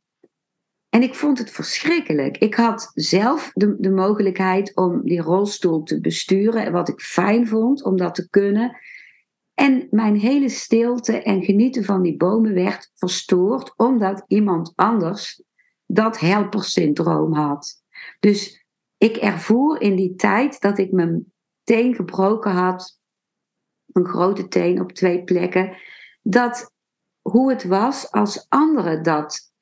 En 0.94 1.02
ik 1.02 1.14
vond 1.14 1.38
het 1.38 1.50
verschrikkelijk. 1.50 2.38
Ik 2.38 2.54
had 2.54 2.90
zelf 2.94 3.50
de, 3.54 3.76
de 3.78 3.90
mogelijkheid 3.90 4.76
om 4.76 5.02
die 5.04 5.20
rolstoel 5.20 5.82
te 5.82 6.00
besturen, 6.00 6.72
wat 6.72 6.88
ik 6.88 7.00
fijn 7.00 7.48
vond 7.48 7.84
om 7.84 7.96
dat 7.96 8.14
te 8.14 8.28
kunnen. 8.30 8.76
En 9.54 9.86
mijn 9.90 10.16
hele 10.16 10.48
stilte 10.48 11.22
en 11.22 11.42
genieten 11.42 11.84
van 11.84 12.02
die 12.02 12.16
bomen 12.16 12.54
werd 12.54 12.90
verstoord 12.94 13.72
omdat 13.76 14.24
iemand 14.26 14.72
anders 14.74 15.42
dat 15.86 16.18
helpersyndroom 16.18 17.32
had. 17.32 17.82
Dus 18.20 18.64
ik 18.98 19.16
ervoer 19.16 19.80
in 19.80 19.96
die 19.96 20.14
tijd 20.14 20.60
dat 20.60 20.78
ik 20.78 20.92
mijn 20.92 21.32
teen 21.64 21.94
gebroken 21.94 22.50
had, 22.50 23.00
een 23.92 24.06
grote 24.06 24.48
teen 24.48 24.80
op 24.80 24.92
twee 24.92 25.24
plekken, 25.24 25.76
dat 26.22 26.72
hoe 27.20 27.50
het 27.50 27.64
was 27.64 28.10
als 28.10 28.46
anderen 28.48 29.02
dat 29.02 29.52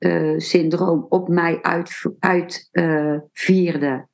helperssyndroom 0.00 1.06
op 1.08 1.28
mij 1.28 1.62
uitvierden. 1.62 3.90
Uit, 3.90 4.08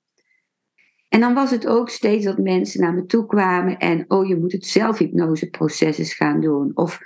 en 1.08 1.20
dan 1.20 1.34
was 1.34 1.50
het 1.50 1.66
ook 1.66 1.90
steeds 1.90 2.24
dat 2.24 2.38
mensen 2.38 2.80
naar 2.80 2.94
me 2.94 3.06
toe 3.06 3.26
kwamen 3.26 3.78
en, 3.78 4.04
oh, 4.08 4.28
je 4.28 4.36
moet 4.36 4.52
het 4.52 4.66
zelfhypnoseproces 4.66 5.98
eens 5.98 6.14
gaan 6.14 6.40
doen. 6.40 6.70
Of 6.74 6.98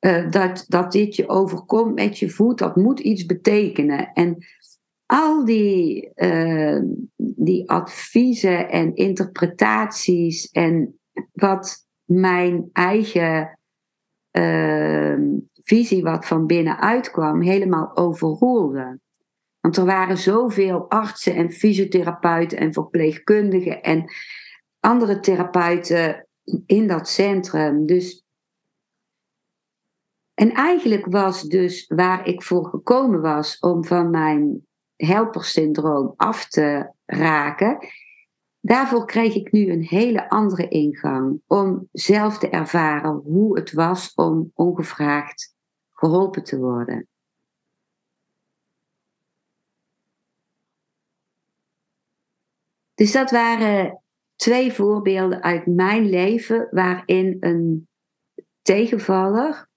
uh, 0.00 0.30
dat, 0.30 0.64
dat 0.68 0.92
dit 0.92 1.16
je 1.16 1.28
overkomt 1.28 1.94
met 1.94 2.18
je 2.18 2.30
voet, 2.30 2.58
dat 2.58 2.76
moet 2.76 3.00
iets 3.00 3.26
betekenen. 3.26 4.12
En 4.12 4.36
al 5.06 5.44
die, 5.44 6.12
die 7.16 7.70
adviezen 7.70 8.70
en 8.70 8.94
interpretaties 8.94 10.50
en 10.50 10.98
wat 11.32 11.86
mijn 12.04 12.70
eigen 12.72 13.58
visie, 15.66 16.02
wat 16.02 16.26
van 16.26 16.46
binnenuit 16.46 17.10
kwam, 17.10 17.40
helemaal 17.40 17.96
overroelde. 17.96 19.00
Want 19.60 19.76
er 19.76 19.84
waren 19.84 20.18
zoveel 20.18 20.90
artsen 20.90 21.34
en 21.34 21.50
fysiotherapeuten 21.50 22.58
en 22.58 22.72
verpleegkundigen 22.72 23.82
en 23.82 24.12
andere 24.80 25.20
therapeuten 25.20 26.26
in 26.66 26.86
dat 26.86 27.08
centrum. 27.08 27.86
Dus 27.86 28.24
en 30.34 30.52
eigenlijk 30.52 31.06
was 31.06 31.42
dus 31.42 31.86
waar 31.86 32.26
ik 32.26 32.42
voor 32.42 32.66
gekomen 32.66 33.20
was 33.20 33.58
om 33.58 33.84
van 33.84 34.10
mijn 34.10 34.66
helpersyndroom 34.96 36.12
af 36.16 36.48
te 36.48 36.92
raken, 37.06 37.78
daarvoor 38.60 39.06
kreeg 39.06 39.34
ik 39.34 39.52
nu 39.52 39.70
een 39.70 39.82
hele 39.82 40.30
andere 40.30 40.68
ingang 40.68 41.40
om 41.46 41.88
zelf 41.92 42.38
te 42.38 42.48
ervaren 42.48 43.12
hoe 43.24 43.58
het 43.58 43.72
was 43.72 44.14
om 44.14 44.50
ongevraagd 44.54 45.55
geholpen 45.96 46.44
te 46.44 46.58
worden. 46.58 47.08
Dus 52.94 53.12
dat 53.12 53.30
waren 53.30 54.02
twee 54.36 54.72
voorbeelden 54.72 55.42
uit 55.42 55.66
mijn 55.66 56.08
leven 56.08 56.68
waarin 56.70 57.36
een 57.40 57.88
tegenvaller 58.62 59.68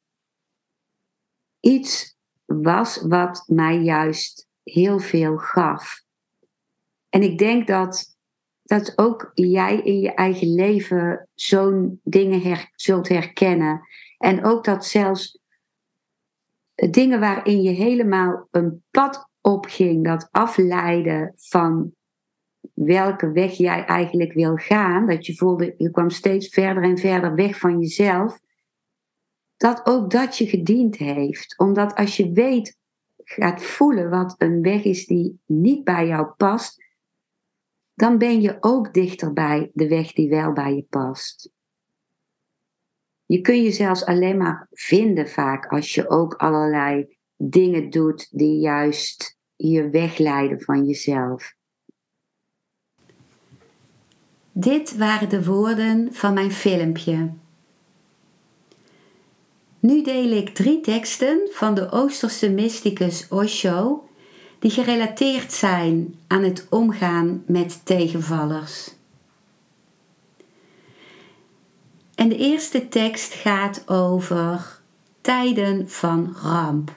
iets 1.60 2.18
was 2.46 3.02
wat 3.02 3.44
mij 3.48 3.78
juist 3.78 4.48
heel 4.64 5.00
veel 5.00 5.38
gaf. 5.38 6.04
En 7.10 7.22
ik 7.22 7.38
denk 7.38 7.68
dat, 7.68 8.18
dat 8.64 8.98
ook 8.98 9.32
jij 9.34 9.82
in 9.82 10.00
je 10.00 10.14
eigen 10.14 10.56
leven 10.56 11.30
zo'n 11.34 12.00
dingen 12.04 12.70
zult 12.76 13.08
herkennen. 13.08 13.82
En 14.18 14.46
ook 14.46 14.64
dat 14.64 14.86
zelfs 14.86 15.39
dingen 16.90 17.20
waarin 17.20 17.62
je 17.62 17.72
helemaal 17.72 18.48
een 18.52 18.84
pad 18.92 19.30
opging, 19.42 20.04
dat 20.04 20.28
afleiden 20.32 21.34
van 21.36 21.94
welke 22.74 23.32
weg 23.32 23.52
jij 23.52 23.86
eigenlijk 23.86 24.34
wil 24.34 24.56
gaan, 24.56 25.08
dat 25.08 25.26
je 25.26 25.36
voelde, 25.36 25.74
je 25.78 25.92
kwam 25.92 26.10
steeds 26.10 26.48
verder 26.48 26.84
en 26.84 26.98
verder 26.98 27.36
weg 27.36 27.60
van 27.60 27.80
jezelf, 27.80 28.40
dat 29.58 29.86
ook 29.86 30.12
dat 30.12 30.38
je 30.38 30.48
gediend 30.48 30.98
heeft. 30.98 31.58
Omdat 31.58 31.96
als 31.96 32.18
je 32.18 32.32
weet, 32.32 32.78
gaat 33.18 33.64
voelen 33.64 34.10
wat 34.10 34.36
een 34.38 34.62
weg 34.62 34.84
is 34.84 35.06
die 35.06 35.42
niet 35.46 35.84
bij 35.84 36.08
jou 36.08 36.28
past, 36.38 36.84
dan 37.94 38.18
ben 38.18 38.42
je 38.42 38.58
ook 38.60 38.94
dichter 38.94 39.34
bij 39.34 39.72
de 39.74 39.88
weg 39.88 40.14
die 40.14 40.30
wel 40.30 40.54
bij 40.54 40.76
je 40.76 40.86
past. 40.90 41.52
Je 43.30 43.42
kun 43.42 43.64
je 43.64 43.72
zelfs 43.72 44.06
alleen 44.06 44.38
maar 44.38 44.68
vinden 44.72 45.30
vaak 45.30 45.66
als 45.66 45.94
je 45.94 46.10
ook 46.10 46.34
allerlei 46.34 47.18
dingen 47.38 47.90
doet 47.90 48.28
die 48.32 48.60
juist 48.60 49.38
je 49.56 49.90
wegleiden 49.90 50.62
van 50.62 50.86
jezelf. 50.86 51.54
Dit 54.52 54.98
waren 54.98 55.30
de 55.30 55.46
woorden 55.46 56.14
van 56.14 56.34
mijn 56.34 56.52
filmpje. 56.52 57.30
Nu 59.80 60.04
deel 60.04 60.32
ik 60.32 60.50
drie 60.50 60.82
teksten 60.82 61.48
van 61.52 61.74
de 61.74 61.92
Oosterse 61.92 62.50
mysticus 62.50 63.28
Osho 63.28 64.10
die 64.60 64.72
gerelateerd 64.72 65.54
zijn 65.54 66.20
aan 66.28 66.44
het 66.44 66.68
omgaan 66.70 67.44
met 67.48 67.86
tegenvallers. 67.86 68.99
En 72.20 72.30
de 72.30 72.38
eerste 72.38 72.88
tekst 72.88 73.34
gaat 73.34 73.84
over 73.88 74.80
tijden 75.22 75.90
van 75.90 76.36
ramp. 76.42 76.96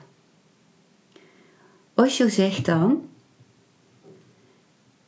Osho 1.94 2.28
zegt 2.28 2.64
dan: 2.64 3.08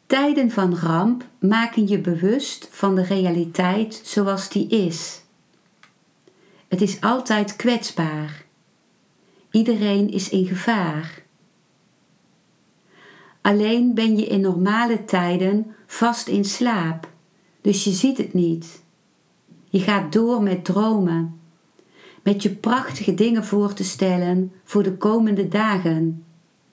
Tijden 0.07 0.51
van 0.51 0.79
ramp 0.79 1.25
maken 1.39 1.89
je 1.89 1.99
bewust 1.99 2.69
van 2.71 2.95
de 2.95 3.03
realiteit 3.03 4.01
zoals 4.05 4.49
die 4.49 4.69
is. 4.69 5.23
Het 6.69 6.81
is 6.81 7.01
altijd 7.01 7.57
kwetsbaar. 7.57 8.45
Iedereen 9.51 10.11
is 10.11 10.29
in 10.29 10.47
gevaar. 10.47 11.23
Alleen 13.41 13.95
ben 13.95 14.17
je 14.17 14.27
in 14.27 14.41
normale 14.41 15.05
tijden 15.05 15.75
vast 15.87 16.29
in 16.29 16.45
slaap, 16.45 17.09
dus 17.61 17.85
je 17.85 17.91
ziet 17.91 18.19
het 18.19 18.35
niet. 18.35 18.83
Je 19.75 19.81
gaat 19.81 20.13
door 20.13 20.43
met 20.43 20.65
dromen, 20.65 21.41
met 22.23 22.43
je 22.43 22.51
prachtige 22.51 23.15
dingen 23.15 23.45
voor 23.45 23.73
te 23.73 23.85
stellen 23.85 24.53
voor 24.65 24.83
de 24.83 24.97
komende 24.97 25.49
dagen, 25.49 26.25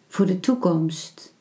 voor 0.08 0.26
de 0.26 0.40
toekomst. 0.40 1.36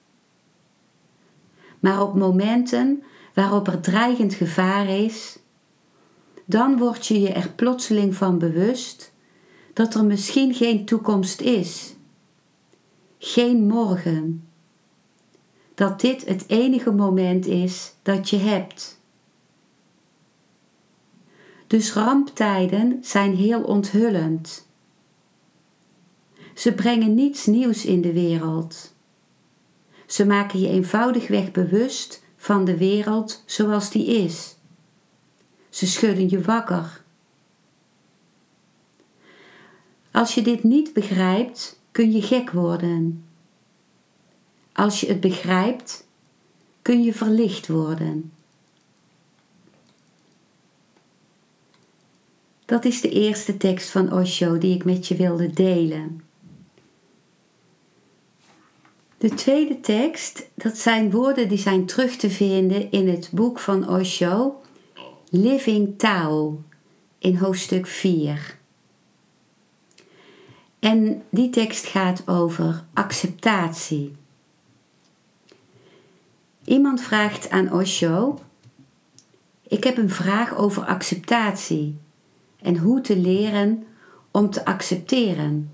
Maar 1.81 2.03
op 2.03 2.15
momenten 2.15 3.03
waarop 3.35 3.67
er 3.67 3.81
dreigend 3.81 4.35
gevaar 4.35 4.89
is, 4.89 5.39
dan 6.45 6.79
word 6.79 7.07
je 7.07 7.21
je 7.21 7.33
er 7.33 7.49
plotseling 7.49 8.15
van 8.15 8.39
bewust 8.39 9.13
dat 9.73 9.95
er 9.95 10.05
misschien 10.05 10.55
geen 10.55 10.85
toekomst 10.85 11.41
is, 11.41 11.95
geen 13.19 13.67
morgen, 13.67 14.49
dat 15.75 16.01
dit 16.01 16.27
het 16.27 16.45
enige 16.47 16.91
moment 16.91 17.47
is 17.47 17.95
dat 18.03 18.31
je 18.31 18.37
hebt. 18.37 19.00
Dus 21.71 21.93
ramptijden 21.93 22.99
zijn 23.03 23.37
heel 23.37 23.63
onthullend. 23.63 24.67
Ze 26.55 26.73
brengen 26.73 27.15
niets 27.15 27.47
nieuws 27.47 27.85
in 27.85 28.01
de 28.01 28.13
wereld. 28.13 28.95
Ze 30.07 30.27
maken 30.27 30.61
je 30.61 30.69
eenvoudigweg 30.69 31.51
bewust 31.51 32.23
van 32.37 32.65
de 32.65 32.77
wereld 32.77 33.43
zoals 33.47 33.91
die 33.91 34.07
is. 34.07 34.57
Ze 35.69 35.87
schudden 35.87 36.29
je 36.29 36.41
wakker. 36.41 37.03
Als 40.11 40.35
je 40.35 40.43
dit 40.43 40.63
niet 40.63 40.93
begrijpt, 40.93 41.81
kun 41.91 42.13
je 42.13 42.23
gek 42.23 42.51
worden. 42.51 43.25
Als 44.73 45.01
je 45.01 45.07
het 45.07 45.21
begrijpt, 45.21 46.07
kun 46.83 47.03
je 47.03 47.15
verlicht 47.15 47.69
worden. 47.69 48.33
Dat 52.71 52.85
is 52.85 53.01
de 53.01 53.11
eerste 53.11 53.57
tekst 53.57 53.91
van 53.91 54.13
Osho 54.13 54.59
die 54.59 54.75
ik 54.75 54.85
met 54.85 55.07
je 55.07 55.17
wilde 55.17 55.51
delen. 55.51 56.23
De 59.19 59.29
tweede 59.29 59.81
tekst, 59.81 60.47
dat 60.55 60.77
zijn 60.77 61.11
woorden 61.11 61.49
die 61.49 61.59
zijn 61.59 61.87
terug 61.87 62.17
te 62.17 62.31
vinden 62.31 62.91
in 62.91 63.09
het 63.09 63.29
boek 63.33 63.59
van 63.59 63.89
Osho, 63.89 64.61
Living 65.31 65.99
Tao, 65.99 66.63
in 67.19 67.37
hoofdstuk 67.37 67.87
4. 67.87 68.59
En 70.79 71.23
die 71.31 71.51
tekst 71.51 71.87
gaat 71.87 72.29
over 72.29 72.85
acceptatie. 72.95 74.17
Iemand 76.65 77.01
vraagt 77.01 77.51
aan 77.51 77.73
Osho: 77.73 78.39
Ik 79.69 79.85
heb 79.85 79.97
een 79.97 80.11
vraag 80.11 80.57
over 80.57 80.85
acceptatie 80.85 81.99
en 82.63 82.77
hoe 82.77 83.01
te 83.01 83.17
leren 83.17 83.85
om 84.31 84.51
te 84.51 84.65
accepteren 84.65 85.71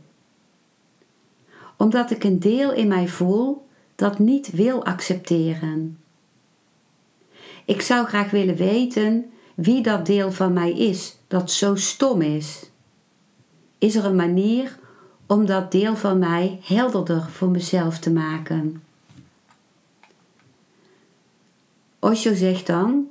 omdat 1.76 2.10
ik 2.10 2.24
een 2.24 2.40
deel 2.40 2.72
in 2.72 2.88
mij 2.88 3.08
voel 3.08 3.66
dat 3.94 4.18
niet 4.18 4.50
wil 4.50 4.84
accepteren. 4.84 5.98
Ik 7.64 7.80
zou 7.80 8.06
graag 8.06 8.30
willen 8.30 8.56
weten 8.56 9.30
wie 9.54 9.82
dat 9.82 10.06
deel 10.06 10.32
van 10.32 10.52
mij 10.52 10.72
is 10.72 11.16
dat 11.26 11.50
zo 11.50 11.74
stom 11.74 12.22
is. 12.22 12.70
Is 13.78 13.94
er 13.94 14.04
een 14.04 14.16
manier 14.16 14.78
om 15.26 15.46
dat 15.46 15.72
deel 15.72 15.96
van 15.96 16.18
mij 16.18 16.58
helderder 16.62 17.22
voor 17.30 17.48
mezelf 17.48 17.98
te 17.98 18.10
maken? 18.12 18.82
Osho 21.98 22.34
zegt 22.34 22.66
dan: 22.66 23.08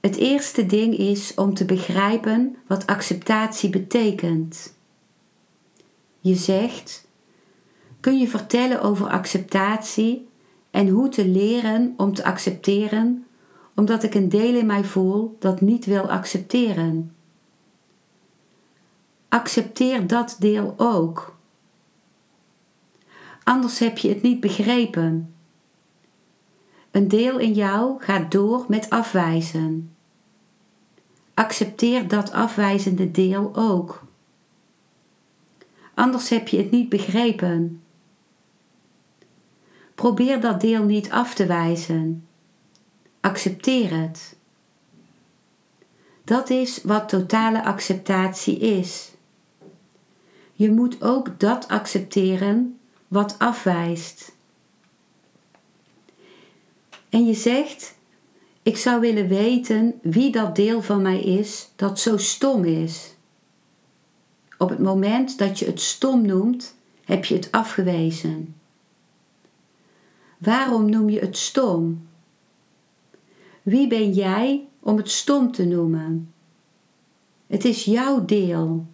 Het 0.00 0.16
eerste 0.16 0.66
ding 0.66 0.96
is 0.96 1.34
om 1.34 1.54
te 1.54 1.64
begrijpen 1.64 2.56
wat 2.66 2.86
acceptatie 2.86 3.70
betekent. 3.70 4.74
Je 6.20 6.34
zegt: 6.34 7.08
Kun 8.00 8.18
je 8.18 8.28
vertellen 8.28 8.82
over 8.82 9.08
acceptatie 9.08 10.28
en 10.70 10.88
hoe 10.88 11.08
te 11.08 11.28
leren 11.28 11.94
om 11.96 12.14
te 12.14 12.24
accepteren, 12.24 13.26
omdat 13.74 14.02
ik 14.02 14.14
een 14.14 14.28
deel 14.28 14.54
in 14.54 14.66
mij 14.66 14.84
voel 14.84 15.36
dat 15.38 15.60
niet 15.60 15.84
wil 15.84 16.10
accepteren? 16.10 17.14
Accepteer 19.28 20.06
dat 20.06 20.36
deel 20.38 20.74
ook. 20.76 21.36
Anders 23.44 23.78
heb 23.78 23.98
je 23.98 24.08
het 24.08 24.22
niet 24.22 24.40
begrepen. 24.40 25.34
Een 26.90 27.08
deel 27.08 27.38
in 27.38 27.52
jou 27.52 28.02
gaat 28.02 28.30
door 28.30 28.64
met 28.68 28.90
afwijzen. 28.90 29.94
Accepteer 31.34 32.08
dat 32.08 32.32
afwijzende 32.32 33.10
deel 33.10 33.50
ook. 33.54 34.06
Anders 35.94 36.28
heb 36.28 36.48
je 36.48 36.56
het 36.56 36.70
niet 36.70 36.88
begrepen. 36.88 37.82
Probeer 39.94 40.40
dat 40.40 40.60
deel 40.60 40.84
niet 40.84 41.10
af 41.10 41.34
te 41.34 41.46
wijzen. 41.46 42.26
Accepteer 43.20 44.00
het. 44.00 44.36
Dat 46.24 46.50
is 46.50 46.82
wat 46.82 47.08
totale 47.08 47.64
acceptatie 47.64 48.58
is. 48.58 49.12
Je 50.52 50.70
moet 50.70 51.02
ook 51.02 51.40
dat 51.40 51.68
accepteren 51.68 52.78
wat 53.08 53.34
afwijst. 53.38 54.36
En 57.08 57.26
je 57.26 57.34
zegt: 57.34 57.98
Ik 58.62 58.76
zou 58.76 59.00
willen 59.00 59.28
weten 59.28 59.98
wie 60.02 60.32
dat 60.32 60.56
deel 60.56 60.82
van 60.82 61.02
mij 61.02 61.20
is 61.20 61.70
dat 61.76 62.00
zo 62.00 62.16
stom 62.16 62.64
is. 62.64 63.16
Op 64.58 64.68
het 64.68 64.78
moment 64.78 65.38
dat 65.38 65.58
je 65.58 65.64
het 65.64 65.80
stom 65.80 66.26
noemt, 66.26 66.76
heb 67.04 67.24
je 67.24 67.34
het 67.34 67.52
afgewezen. 67.52 68.54
Waarom 70.38 70.90
noem 70.90 71.10
je 71.10 71.20
het 71.20 71.36
stom? 71.36 72.08
Wie 73.62 73.88
ben 73.88 74.12
jij 74.12 74.66
om 74.80 74.96
het 74.96 75.10
stom 75.10 75.52
te 75.52 75.64
noemen? 75.64 76.32
Het 77.46 77.64
is 77.64 77.84
jouw 77.84 78.24
deel. 78.24 78.86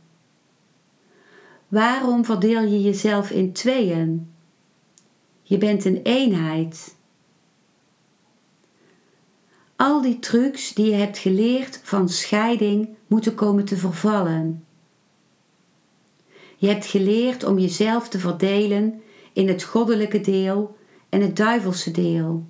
Waarom 1.68 2.24
verdeel 2.24 2.62
je 2.62 2.82
jezelf 2.82 3.30
in 3.30 3.52
tweeën? 3.52 4.28
Je 5.42 5.58
bent 5.58 5.84
een 5.84 6.00
eenheid. 6.02 6.94
Al 9.76 10.02
die 10.02 10.18
trucs 10.18 10.74
die 10.74 10.86
je 10.90 10.94
hebt 10.94 11.18
geleerd 11.18 11.80
van 11.82 12.08
scheiding 12.08 12.88
moeten 13.06 13.34
komen 13.34 13.64
te 13.64 13.76
vervallen. 13.76 14.64
Je 16.56 16.68
hebt 16.68 16.86
geleerd 16.86 17.44
om 17.44 17.58
jezelf 17.58 18.08
te 18.08 18.18
verdelen 18.18 19.02
in 19.32 19.48
het 19.48 19.62
goddelijke 19.62 20.20
deel 20.20 20.76
en 21.08 21.20
het 21.20 21.36
duivelse 21.36 21.90
deel, 21.90 22.46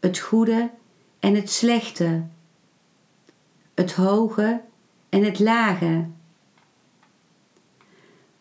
het 0.00 0.18
goede 0.18 0.70
en 1.20 1.34
het 1.34 1.50
slechte, 1.50 2.22
het 3.74 3.92
hoge 3.92 4.60
en 5.08 5.24
het 5.24 5.38
lage. 5.38 6.06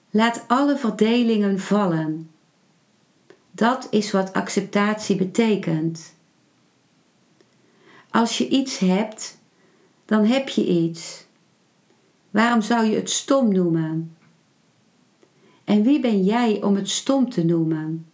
Laat 0.10 0.44
alle 0.48 0.78
verdelingen 0.78 1.60
vallen. 1.60 2.30
Dat 3.52 3.88
is 3.90 4.12
wat 4.12 4.34
acceptatie 4.34 5.16
betekent. 5.16 6.13
Als 8.14 8.38
je 8.38 8.48
iets 8.48 8.78
hebt, 8.78 9.38
dan 10.06 10.26
heb 10.26 10.50
je 10.50 10.68
iets. 10.68 11.26
Waarom 12.30 12.62
zou 12.62 12.86
je 12.86 12.96
het 12.96 13.10
stom 13.10 13.54
noemen? 13.54 14.18
En 15.64 15.84
wie 15.84 16.00
ben 16.00 16.24
jij 16.24 16.62
om 16.62 16.76
het 16.76 16.90
stom 16.90 17.30
te 17.30 17.46
noemen? 17.46 18.08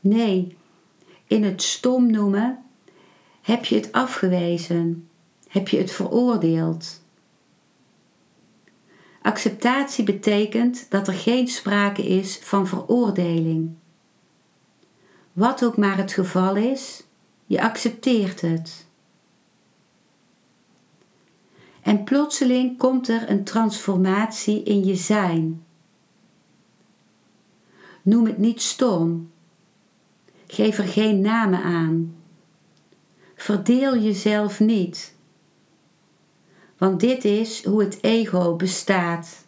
Nee, 0.00 0.56
in 1.26 1.44
het 1.44 1.62
stom 1.62 2.10
noemen 2.10 2.64
heb 3.42 3.64
je 3.64 3.74
het 3.74 3.92
afgewezen, 3.92 5.08
heb 5.48 5.68
je 5.68 5.78
het 5.78 5.90
veroordeeld. 5.92 7.02
Acceptatie 9.22 10.04
betekent 10.04 10.90
dat 10.90 11.08
er 11.08 11.14
geen 11.14 11.48
sprake 11.48 12.06
is 12.06 12.38
van 12.38 12.66
veroordeling. 12.66 13.74
Wat 15.32 15.64
ook 15.64 15.76
maar 15.76 15.96
het 15.96 16.12
geval 16.12 16.56
is, 16.56 17.04
je 17.46 17.62
accepteert 17.62 18.40
het. 18.40 18.86
En 21.82 22.04
plotseling 22.04 22.78
komt 22.78 23.08
er 23.08 23.30
een 23.30 23.44
transformatie 23.44 24.62
in 24.62 24.84
je 24.84 24.94
zijn. 24.94 25.64
Noem 28.02 28.26
het 28.26 28.38
niet 28.38 28.62
stom. 28.62 29.30
Geef 30.46 30.78
er 30.78 30.84
geen 30.84 31.20
namen 31.20 31.62
aan. 31.62 32.16
Verdeel 33.36 33.98
jezelf 33.98 34.60
niet. 34.60 35.14
Want 36.78 37.00
dit 37.00 37.24
is 37.24 37.64
hoe 37.64 37.82
het 37.82 37.98
ego 38.02 38.56
bestaat. 38.56 39.44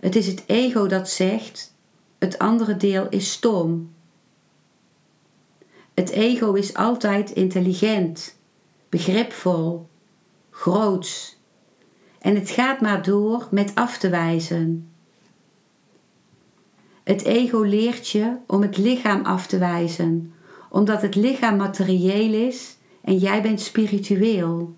Het 0.00 0.16
is 0.16 0.26
het 0.26 0.42
ego 0.46 0.86
dat 0.86 1.08
zegt: 1.08 1.74
het 2.18 2.38
andere 2.38 2.76
deel 2.76 3.08
is 3.08 3.32
stom. 3.32 3.93
Het 5.94 6.10
ego 6.10 6.52
is 6.52 6.74
altijd 6.74 7.30
intelligent, 7.30 8.38
begripvol, 8.88 9.88
groots. 10.50 11.38
En 12.18 12.34
het 12.34 12.50
gaat 12.50 12.80
maar 12.80 13.02
door 13.02 13.48
met 13.50 13.74
af 13.74 13.98
te 13.98 14.08
wijzen. 14.08 14.88
Het 17.04 17.22
ego 17.22 17.62
leert 17.62 18.08
je 18.08 18.36
om 18.46 18.62
het 18.62 18.76
lichaam 18.76 19.24
af 19.24 19.46
te 19.46 19.58
wijzen, 19.58 20.34
omdat 20.70 21.02
het 21.02 21.14
lichaam 21.14 21.56
materieel 21.56 22.48
is 22.48 22.76
en 23.00 23.16
jij 23.16 23.42
bent 23.42 23.60
spiritueel. 23.60 24.74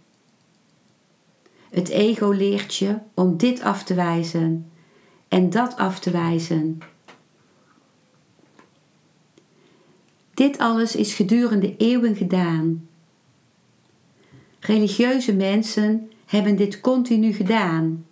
Het 1.71 1.89
ego 1.89 2.31
leert 2.31 2.75
je 2.75 2.99
om 3.15 3.37
dit 3.37 3.63
af 3.63 3.85
te 3.85 3.95
wijzen 3.95 4.71
en 5.29 5.51
dat 5.51 5.77
af 5.77 5.99
te 5.99 6.11
wijzen. 6.11 6.79
Dit 10.37 10.59
alles 10.59 10.97
is 10.97 11.15
gedurende 11.15 11.77
eeuwen 11.77 12.17
gedaan. 12.17 12.89
Religieuze 14.61 15.35
mensen 15.35 16.11
hebben 16.27 16.57
dit 16.57 16.81
continu 16.81 17.33
gedaan 17.33 18.07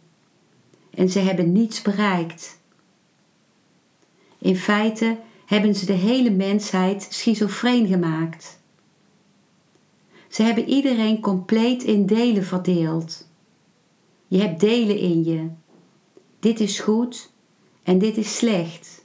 en 0.91 1.11
ze 1.11 1.19
hebben 1.19 1.53
niets 1.53 1.83
bereikt. 1.83 2.61
In 4.39 4.57
feite 4.57 5.19
hebben 5.47 5.75
ze 5.75 5.87
de 5.87 5.93
hele 5.93 6.31
mensheid 6.31 7.07
schizofreen 7.11 7.87
gemaakt. 7.87 8.61
Ze 10.29 10.43
hebben 10.43 10.69
iedereen 10.69 11.21
compleet 11.21 11.83
in 11.83 12.07
delen 12.07 12.45
verdeeld. 12.45 13.29
Je 14.27 14.39
hebt 14.41 14.61
delen 14.61 14.99
in 14.99 15.25
je. 15.25 15.49
Dit 16.41 16.61
is 16.61 16.81
goed 16.81 17.31
en 17.83 17.99
dit 17.99 18.17
is 18.17 18.37
slecht. 18.37 19.05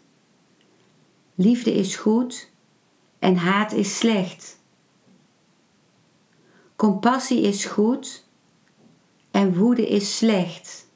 Liefde 1.35 1.73
is 1.73 1.95
goed 1.95 2.48
en 3.19 3.35
haat 3.35 3.71
is 3.71 3.97
slecht. 3.97 4.59
Compassie 6.75 7.41
is 7.41 7.65
goed 7.65 8.27
en 9.31 9.57
woede 9.57 9.87
is 9.87 10.17
slecht. 10.17 10.87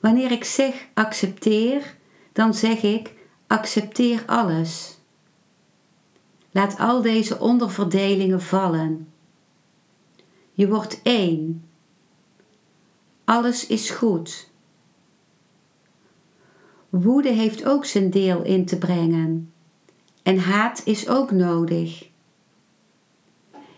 Wanneer 0.00 0.30
ik 0.30 0.44
zeg 0.44 0.88
accepteer, 0.94 1.96
dan 2.32 2.54
zeg 2.54 2.82
ik 2.82 3.14
accepteer 3.46 4.22
alles. 4.26 4.98
Laat 6.50 6.78
al 6.78 7.02
deze 7.02 7.38
onderverdelingen 7.38 8.42
vallen. 8.42 9.12
Je 10.52 10.68
wordt 10.68 11.00
één. 11.02 11.68
Alles 13.24 13.66
is 13.66 13.90
goed. 13.90 14.49
Woede 16.90 17.28
heeft 17.28 17.64
ook 17.64 17.84
zijn 17.84 18.10
deel 18.10 18.42
in 18.42 18.64
te 18.64 18.78
brengen. 18.78 19.52
En 20.22 20.38
haat 20.38 20.82
is 20.84 21.08
ook 21.08 21.30
nodig. 21.30 22.08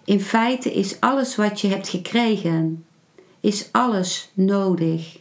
In 0.05 0.21
feite 0.21 0.73
is 0.75 1.01
alles 1.01 1.37
wat 1.37 1.61
je 1.61 1.69
hebt 1.69 1.89
gekregen, 1.89 2.85
is 3.41 3.69
alles 3.73 4.31
nodig. 4.35 5.21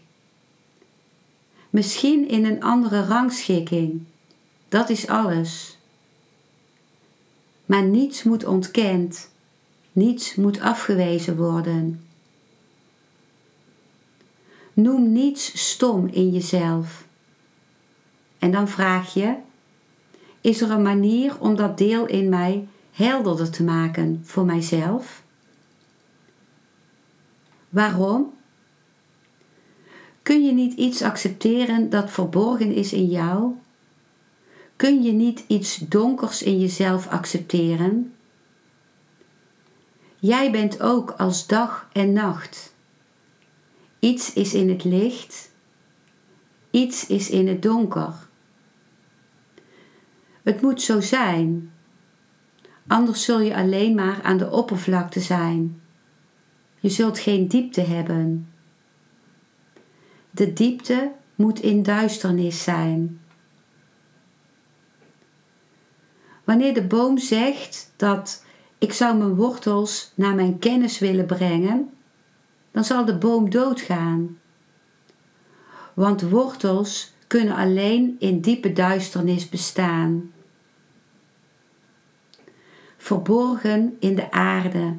Misschien 1.70 2.28
in 2.28 2.46
een 2.46 2.64
andere 2.64 3.06
rangschikking. 3.06 4.04
Dat 4.70 4.90
is 4.90 5.08
alles. 5.08 5.78
Maar 7.66 7.84
niets 7.84 8.24
moet 8.24 8.46
ontkend, 8.46 9.30
niets 9.92 10.36
moet 10.36 10.60
afgewezen 10.60 11.38
worden. 11.38 12.06
Noem 14.74 15.12
niets 15.12 15.70
stom 15.70 16.08
in 16.08 16.30
jezelf. 16.30 17.10
En 18.42 18.52
dan 18.52 18.68
vraag 18.68 19.14
je: 19.14 19.36
is 20.42 20.62
er 20.62 20.72
een 20.72 20.82
manier 20.82 21.40
om 21.40 21.56
dat 21.56 21.78
deel 21.78 22.06
in 22.06 22.30
mij 22.30 22.68
helderder 22.92 23.50
te 23.50 23.64
maken 23.64 24.22
voor 24.24 24.46
mijzelf. 24.46 25.24
Waarom? 27.70 28.34
Kun 30.22 30.46
je 30.46 30.52
niet 30.52 30.74
iets 30.74 31.02
accepteren 31.02 31.90
dat 31.90 32.12
verborgen 32.12 32.74
is 32.74 32.94
in 32.94 33.06
jou? 33.06 33.54
Kun 34.76 35.04
je 35.04 35.12
niet 35.12 35.44
iets 35.48 35.78
donkers 35.78 36.44
in 36.44 36.60
jezelf 36.60 37.08
accepteren? 37.08 38.14
Jij 40.20 40.52
bent 40.52 40.82
ook 40.82 41.12
als 41.12 41.48
dag 41.48 41.90
en 41.94 42.14
nacht. 42.14 42.74
Iets 44.00 44.34
is 44.34 44.54
in 44.54 44.70
het 44.70 44.84
licht, 44.84 45.52
iets 46.72 47.08
is 47.08 47.30
in 47.30 47.48
het 47.48 47.62
donker. 47.62 48.30
Het 50.44 50.62
moet 50.62 50.82
zo 50.82 51.02
zijn, 51.02 51.72
anders 52.88 53.24
zul 53.24 53.40
je 53.40 53.56
alleen 53.56 53.96
maar 53.96 54.22
aan 54.24 54.38
de 54.38 54.52
oppervlakte 54.52 55.20
zijn. 55.20 55.82
Je 56.80 56.90
zult 56.90 57.20
geen 57.20 57.48
diepte 57.48 57.82
hebben. 57.82 58.52
De 60.32 60.54
diepte 60.54 61.12
moet 61.36 61.60
in 61.60 61.84
duisternis 61.84 62.64
zijn. 62.64 63.22
Wanneer 66.44 66.74
de 66.74 66.84
boom 66.84 67.18
zegt 67.18 67.94
dat 67.96 68.46
ik 68.78 68.94
zou 68.94 69.18
mijn 69.18 69.36
wortels 69.36 70.12
naar 70.16 70.36
mijn 70.36 70.60
kennis 70.60 71.00
willen 71.00 71.26
brengen, 71.26 71.90
dan 72.72 72.84
zal 72.84 73.06
de 73.06 73.18
boom 73.18 73.50
doodgaan. 73.50 74.38
Want 75.94 76.22
wortels 76.22 77.14
kunnen 77.28 77.56
alleen 77.56 78.16
in 78.20 78.42
diepe 78.42 78.74
duisternis 78.74 79.50
bestaan. 79.50 80.31
Verborgen 83.12 83.98
in 84.00 84.16
de 84.16 84.32
aarde. 84.32 84.96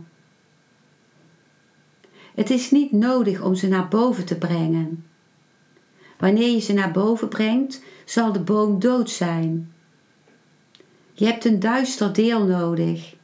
Het 2.35 2.51
is 2.51 2.71
niet 2.71 2.93
nodig 2.93 3.43
om 3.43 3.55
ze 3.55 3.69
naar 3.69 3.89
boven 3.89 4.25
te 4.25 4.39
brengen. 4.39 5.07
Wanneer 6.19 6.51
je 6.51 6.61
ze 6.61 6.73
naar 6.73 6.91
boven 6.91 7.29
brengt, 7.29 7.83
zal 8.05 8.33
de 8.33 8.41
boom 8.41 8.81
dood 8.81 9.11
zijn. 9.11 9.73
Je 11.13 11.25
hebt 11.25 11.45
een 11.45 11.61
duister 11.61 12.13
deel 12.13 12.45
nodig, 12.45 13.17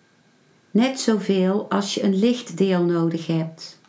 net 0.71 1.01
zoveel 1.01 1.71
als 1.71 1.95
je 1.95 2.03
een 2.03 2.19
licht 2.19 2.57
deel 2.57 2.85
nodig 2.85 3.27
hebt. 3.27 3.81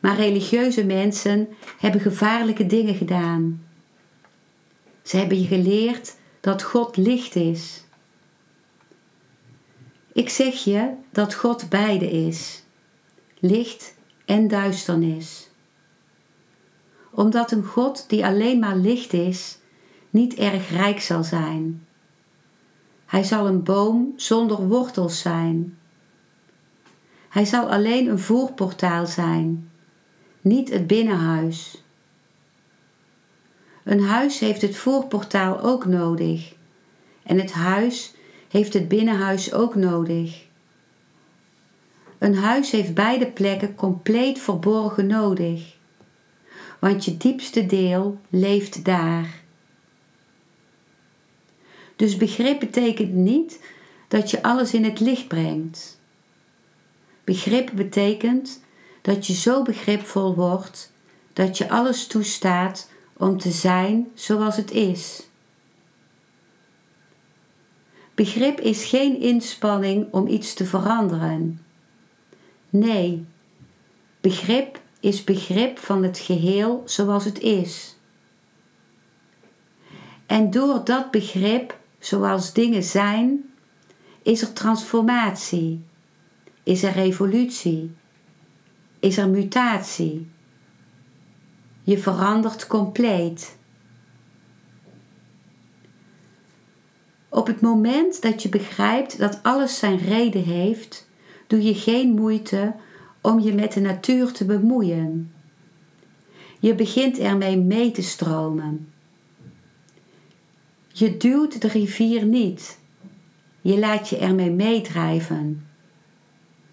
Maar 0.00 0.16
religieuze 0.16 0.84
mensen 0.84 1.48
hebben 1.78 2.00
gevaarlijke 2.00 2.66
dingen 2.66 2.94
gedaan. 2.94 3.66
Ze 5.02 5.16
hebben 5.16 5.40
je 5.40 5.46
geleerd 5.46 6.16
dat 6.40 6.62
God 6.62 6.96
licht 6.96 7.34
is. 7.34 7.88
Ik 10.12 10.28
zeg 10.28 10.54
je 10.54 10.92
dat 11.10 11.34
God 11.34 11.68
beide 11.68 12.10
is, 12.10 12.62
licht 13.38 13.94
en 14.24 14.48
duisternis. 14.48 15.50
Omdat 17.10 17.50
een 17.50 17.64
God 17.64 18.08
die 18.08 18.26
alleen 18.26 18.58
maar 18.58 18.76
licht 18.76 19.12
is, 19.12 19.58
niet 20.10 20.34
erg 20.34 20.70
rijk 20.70 21.00
zal 21.00 21.24
zijn. 21.24 21.86
Hij 23.06 23.22
zal 23.22 23.46
een 23.46 23.62
boom 23.62 24.12
zonder 24.16 24.68
wortels 24.68 25.20
zijn. 25.20 25.78
Hij 27.28 27.44
zal 27.44 27.70
alleen 27.70 28.08
een 28.08 28.18
voorportaal 28.18 29.06
zijn, 29.06 29.70
niet 30.40 30.70
het 30.70 30.86
binnenhuis. 30.86 31.82
Een 33.84 34.02
huis 34.02 34.38
heeft 34.38 34.62
het 34.62 34.76
voorportaal 34.76 35.60
ook 35.60 35.84
nodig 35.84 36.54
en 37.22 37.38
het 37.38 37.52
huis 37.52 38.14
heeft 38.50 38.72
het 38.74 38.88
binnenhuis 38.88 39.52
ook 39.52 39.74
nodig. 39.74 40.44
Een 42.18 42.36
huis 42.36 42.70
heeft 42.70 42.94
beide 42.94 43.26
plekken 43.26 43.74
compleet 43.74 44.38
verborgen 44.38 45.06
nodig, 45.06 45.76
want 46.78 47.04
je 47.04 47.16
diepste 47.16 47.66
deel 47.66 48.20
leeft 48.28 48.84
daar. 48.84 49.40
Dus 51.96 52.16
begrip 52.16 52.60
betekent 52.60 53.12
niet 53.12 53.60
dat 54.08 54.30
je 54.30 54.42
alles 54.42 54.74
in 54.74 54.84
het 54.84 55.00
licht 55.00 55.28
brengt. 55.28 56.00
Begrip 57.24 57.70
betekent 57.74 58.62
dat 59.02 59.26
je 59.26 59.32
zo 59.32 59.62
begripvol 59.62 60.34
wordt 60.34 60.92
dat 61.32 61.58
je 61.58 61.68
alles 61.68 62.06
toestaat 62.06 62.88
om 63.16 63.38
te 63.38 63.50
zijn 63.50 64.08
zoals 64.14 64.56
het 64.56 64.70
is. 64.70 65.28
Begrip 68.20 68.60
is 68.60 68.84
geen 68.84 69.20
inspanning 69.20 70.12
om 70.12 70.26
iets 70.26 70.54
te 70.54 70.64
veranderen. 70.64 71.60
Nee, 72.70 73.26
begrip 74.20 74.80
is 75.00 75.24
begrip 75.24 75.78
van 75.78 76.02
het 76.02 76.18
geheel 76.18 76.82
zoals 76.86 77.24
het 77.24 77.38
is. 77.38 77.96
En 80.26 80.50
door 80.50 80.84
dat 80.84 81.10
begrip 81.10 81.78
zoals 81.98 82.52
dingen 82.52 82.82
zijn, 82.82 83.52
is 84.22 84.42
er 84.42 84.52
transformatie, 84.52 85.84
is 86.62 86.82
er 86.82 86.92
revolutie, 86.92 87.94
is 88.98 89.16
er 89.16 89.28
mutatie. 89.28 90.28
Je 91.82 91.98
verandert 91.98 92.66
compleet. 92.66 93.58
Op 97.30 97.46
het 97.46 97.60
moment 97.60 98.22
dat 98.22 98.42
je 98.42 98.48
begrijpt 98.48 99.18
dat 99.18 99.40
alles 99.42 99.78
zijn 99.78 99.98
reden 99.98 100.44
heeft, 100.44 101.08
doe 101.46 101.62
je 101.62 101.74
geen 101.74 102.10
moeite 102.10 102.74
om 103.20 103.40
je 103.40 103.54
met 103.54 103.72
de 103.72 103.80
natuur 103.80 104.32
te 104.32 104.44
bemoeien. 104.44 105.32
Je 106.58 106.74
begint 106.74 107.18
ermee 107.18 107.56
mee 107.56 107.90
te 107.90 108.02
stromen. 108.02 108.92
Je 110.88 111.16
duwt 111.16 111.60
de 111.60 111.68
rivier 111.68 112.24
niet. 112.24 112.78
Je 113.60 113.78
laat 113.78 114.08
je 114.08 114.16
ermee 114.16 114.50
meedrijven. 114.50 115.66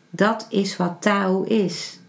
Dat 0.10 0.48
is 0.50 0.78
wat 0.78 1.02
Tao 1.02 1.44
is. 1.44 2.00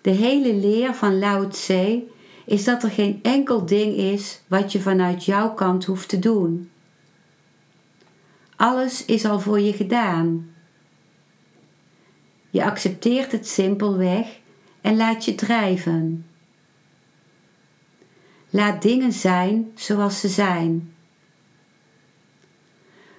De 0.00 0.10
hele 0.10 0.54
leer 0.54 0.94
van 0.94 1.18
Lao 1.18 1.48
Tse 1.48 2.02
is 2.50 2.64
dat 2.64 2.82
er 2.82 2.90
geen 2.90 3.18
enkel 3.22 3.66
ding 3.66 3.96
is 3.96 4.40
wat 4.46 4.72
je 4.72 4.80
vanuit 4.80 5.24
jouw 5.24 5.54
kant 5.54 5.84
hoeft 5.84 6.08
te 6.08 6.18
doen. 6.18 6.70
Alles 8.56 9.04
is 9.04 9.24
al 9.24 9.40
voor 9.40 9.60
je 9.60 9.72
gedaan. 9.72 10.50
Je 12.50 12.64
accepteert 12.64 13.32
het 13.32 13.48
simpelweg 13.48 14.26
en 14.80 14.96
laat 14.96 15.24
je 15.24 15.34
drijven. 15.34 16.26
Laat 18.50 18.82
dingen 18.82 19.12
zijn 19.12 19.70
zoals 19.74 20.20
ze 20.20 20.28
zijn. 20.28 20.94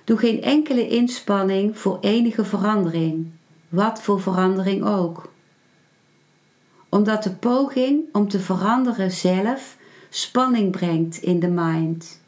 Doe 0.04 0.18
geen 0.18 0.42
enkele 0.42 0.88
inspanning 0.88 1.78
voor 1.78 1.98
enige 2.02 2.46
verandering, 2.46 3.32
wat 3.70 4.02
voor 4.02 4.22
verandering 4.22 4.84
ook. 4.84 5.31
Omdat 6.92 7.24
de 7.24 7.32
poging 7.32 8.04
om 8.12 8.28
te 8.28 8.40
veranderen 8.40 9.12
zelf 9.12 9.78
spanning 10.10 10.72
brengt 10.72 11.18
in 11.18 11.40
de 11.40 11.50
mind. 11.50 12.22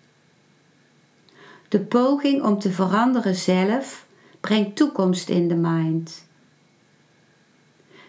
De 1.68 1.80
poging 1.80 2.44
om 2.44 2.60
te 2.60 2.72
veranderen 2.72 3.36
zelf 3.36 4.06
brengt 4.40 4.76
toekomst 4.76 5.30
in 5.30 5.48
de 5.48 5.56
mind. 5.56 6.28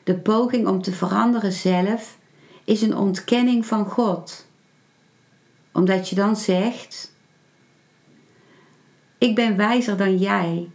De 0.05 0.19
poging 0.19 0.67
om 0.67 0.83
te 0.83 0.93
veranderen 0.93 1.53
zelf 1.53 2.19
is 2.65 2.83
een 2.83 2.97
ontkenning 2.97 3.67
van 3.67 3.87
God 3.87 4.47
omdat 5.75 6.09
je 6.09 6.15
dan 6.15 6.37
zegt: 6.37 7.13
Ik 9.19 9.35
ben 9.35 9.57
wijzer 9.57 9.97
dan 9.97 10.17
jij. 10.17 10.71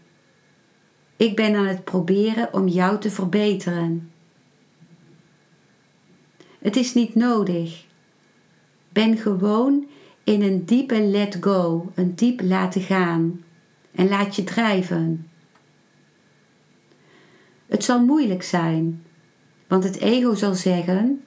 Ik 1.16 1.36
ben 1.36 1.56
aan 1.56 1.66
het 1.66 1.84
proberen 1.84 2.54
om 2.54 2.68
jou 2.68 3.00
te 3.00 3.12
verbeteren. 3.12 4.12
Het 6.60 6.76
is 6.76 6.94
niet 6.94 7.16
nodig. 7.16 7.86
Ben 8.90 9.18
gewoon 9.18 9.88
in 10.24 10.42
een 10.42 10.66
diepe 10.66 11.02
let 11.02 11.38
go, 11.42 11.92
een 11.96 12.16
diep 12.16 12.42
laten 12.42 12.82
gaan 12.82 13.44
en 13.92 14.10
laat 14.10 14.36
je 14.36 14.44
drijven. 14.44 15.30
Het 17.66 17.84
zal 17.84 18.06
moeilijk 18.06 18.44
zijn, 18.44 19.06
want 19.68 19.84
het 19.84 19.98
ego 19.98 20.34
zal 20.34 20.54
zeggen: 20.54 21.24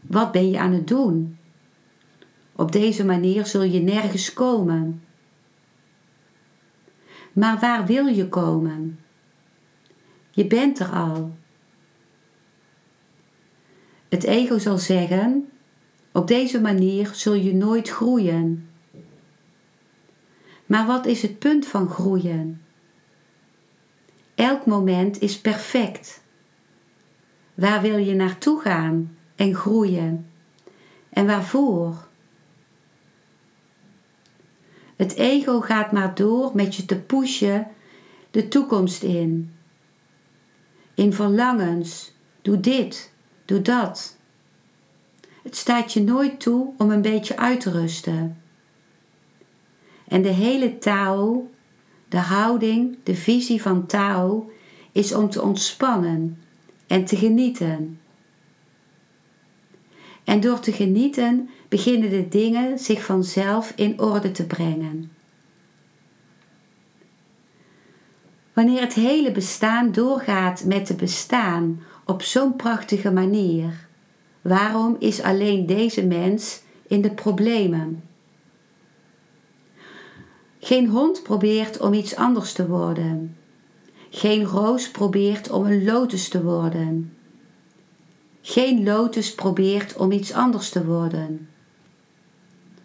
Wat 0.00 0.32
ben 0.32 0.50
je 0.50 0.58
aan 0.58 0.72
het 0.72 0.88
doen? 0.88 1.38
Op 2.52 2.72
deze 2.72 3.04
manier 3.04 3.46
zul 3.46 3.62
je 3.62 3.80
nergens 3.80 4.32
komen. 4.32 5.02
Maar 7.32 7.58
waar 7.58 7.86
wil 7.86 8.06
je 8.06 8.28
komen? 8.28 8.98
Je 10.30 10.46
bent 10.46 10.78
er 10.78 10.88
al. 10.88 11.34
Het 14.14 14.24
ego 14.24 14.58
zal 14.58 14.78
zeggen: 14.78 15.48
op 16.12 16.28
deze 16.28 16.60
manier 16.60 17.10
zul 17.12 17.34
je 17.34 17.54
nooit 17.54 17.88
groeien. 17.88 18.70
Maar 20.66 20.86
wat 20.86 21.06
is 21.06 21.22
het 21.22 21.38
punt 21.38 21.66
van 21.66 21.88
groeien? 21.88 22.62
Elk 24.34 24.66
moment 24.66 25.20
is 25.20 25.40
perfect. 25.40 26.22
Waar 27.54 27.82
wil 27.82 27.96
je 27.96 28.14
naartoe 28.14 28.60
gaan 28.60 29.16
en 29.36 29.54
groeien? 29.54 30.30
En 31.08 31.26
waarvoor? 31.26 32.08
Het 34.96 35.14
ego 35.14 35.60
gaat 35.60 35.92
maar 35.92 36.14
door 36.14 36.50
met 36.54 36.76
je 36.76 36.84
te 36.84 37.00
pushen 37.00 37.66
de 38.30 38.48
toekomst 38.48 39.02
in. 39.02 39.54
In 40.94 41.12
verlangens, 41.12 42.12
doe 42.42 42.60
dit, 42.60 43.13
doe 43.44 43.62
dat. 43.62 44.16
Het 45.42 45.56
staat 45.56 45.92
je 45.92 46.02
nooit 46.02 46.40
toe 46.40 46.72
om 46.78 46.90
een 46.90 47.02
beetje 47.02 47.36
uit 47.36 47.60
te 47.60 47.70
rusten. 47.70 48.42
En 50.08 50.22
de 50.22 50.28
hele 50.28 50.78
Tao, 50.78 51.50
de 52.08 52.18
houding, 52.18 52.98
de 53.02 53.14
visie 53.14 53.62
van 53.62 53.86
Tao, 53.86 54.50
is 54.92 55.14
om 55.14 55.30
te 55.30 55.42
ontspannen 55.42 56.42
en 56.86 57.04
te 57.04 57.16
genieten. 57.16 58.00
En 60.24 60.40
door 60.40 60.60
te 60.60 60.72
genieten 60.72 61.50
beginnen 61.68 62.10
de 62.10 62.28
dingen 62.28 62.78
zich 62.78 63.04
vanzelf 63.04 63.72
in 63.76 64.00
orde 64.00 64.32
te 64.32 64.46
brengen. 64.46 65.12
Wanneer 68.52 68.80
het 68.80 68.94
hele 68.94 69.32
bestaan 69.32 69.92
doorgaat 69.92 70.64
met 70.64 70.86
te 70.86 70.94
bestaan 70.94 71.82
op 72.04 72.22
zo'n 72.22 72.56
prachtige 72.56 73.12
manier, 73.12 73.86
waarom 74.42 74.96
is 74.98 75.22
alleen 75.22 75.66
deze 75.66 76.06
mens 76.06 76.62
in 76.86 77.02
de 77.02 77.10
problemen? 77.10 78.02
Geen 80.60 80.88
hond 80.88 81.22
probeert 81.22 81.80
om 81.80 81.92
iets 81.92 82.16
anders 82.16 82.52
te 82.52 82.68
worden. 82.68 83.36
Geen 84.10 84.44
roos 84.44 84.90
probeert 84.90 85.50
om 85.50 85.66
een 85.66 85.84
lotus 85.84 86.28
te 86.28 86.42
worden. 86.42 87.16
Geen 88.42 88.84
lotus 88.84 89.34
probeert 89.34 89.96
om 89.96 90.12
iets 90.12 90.32
anders 90.32 90.68
te 90.70 90.84
worden. 90.84 91.48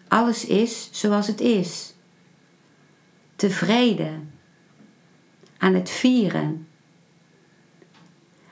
Alles 0.08 0.46
is 0.46 0.88
zoals 0.92 1.26
het 1.26 1.40
is. 1.40 1.94
Tevreden. 3.36 4.32
Aan 5.58 5.74
het 5.74 5.90
vieren. 5.90 6.68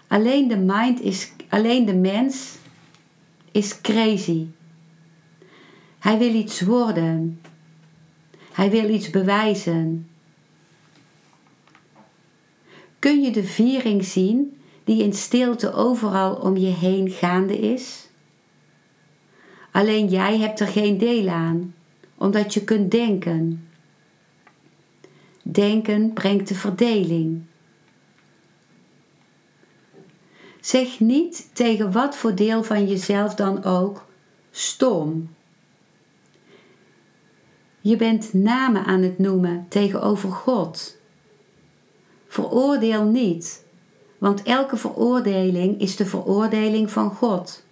Alleen 0.08 0.48
de 0.48 0.56
mind 0.56 1.00
is, 1.00 1.32
alleen 1.48 1.84
de 1.84 1.94
mens 1.94 2.56
is 3.52 3.80
crazy. 3.80 4.46
Hij 5.98 6.18
wil 6.18 6.34
iets 6.34 6.60
worden. 6.60 7.40
Hij 8.52 8.70
wil 8.70 8.88
iets 8.88 9.10
bewijzen. 9.10 10.08
Kun 12.98 13.22
je 13.22 13.30
de 13.30 13.44
viering 13.44 14.04
zien 14.04 14.60
die 14.84 15.02
in 15.02 15.12
stilte 15.12 15.72
overal 15.72 16.34
om 16.34 16.56
je 16.56 16.70
heen 16.70 17.10
gaande 17.10 17.58
is? 17.58 18.08
Alleen 19.70 20.08
jij 20.08 20.38
hebt 20.38 20.60
er 20.60 20.66
geen 20.66 20.98
deel 20.98 21.28
aan, 21.28 21.74
omdat 22.14 22.54
je 22.54 22.64
kunt 22.64 22.90
denken. 22.90 23.68
Denken 25.42 26.12
brengt 26.12 26.48
de 26.48 26.54
verdeling. 26.54 27.42
Zeg 30.60 31.00
niet 31.00 31.50
tegen 31.52 31.92
wat 31.92 32.16
voor 32.16 32.34
deel 32.34 32.62
van 32.62 32.86
jezelf 32.86 33.34
dan 33.34 33.64
ook 33.64 34.06
stom. 34.50 35.36
Je 37.80 37.96
bent 37.96 38.32
namen 38.32 38.84
aan 38.84 39.02
het 39.02 39.18
noemen 39.18 39.66
tegenover 39.68 40.30
God. 40.30 40.96
Veroordeel 42.28 43.04
niet, 43.04 43.64
want 44.18 44.42
elke 44.42 44.76
veroordeling 44.76 45.80
is 45.80 45.96
de 45.96 46.06
veroordeling 46.06 46.90
van 46.90 47.10
God. 47.10 47.66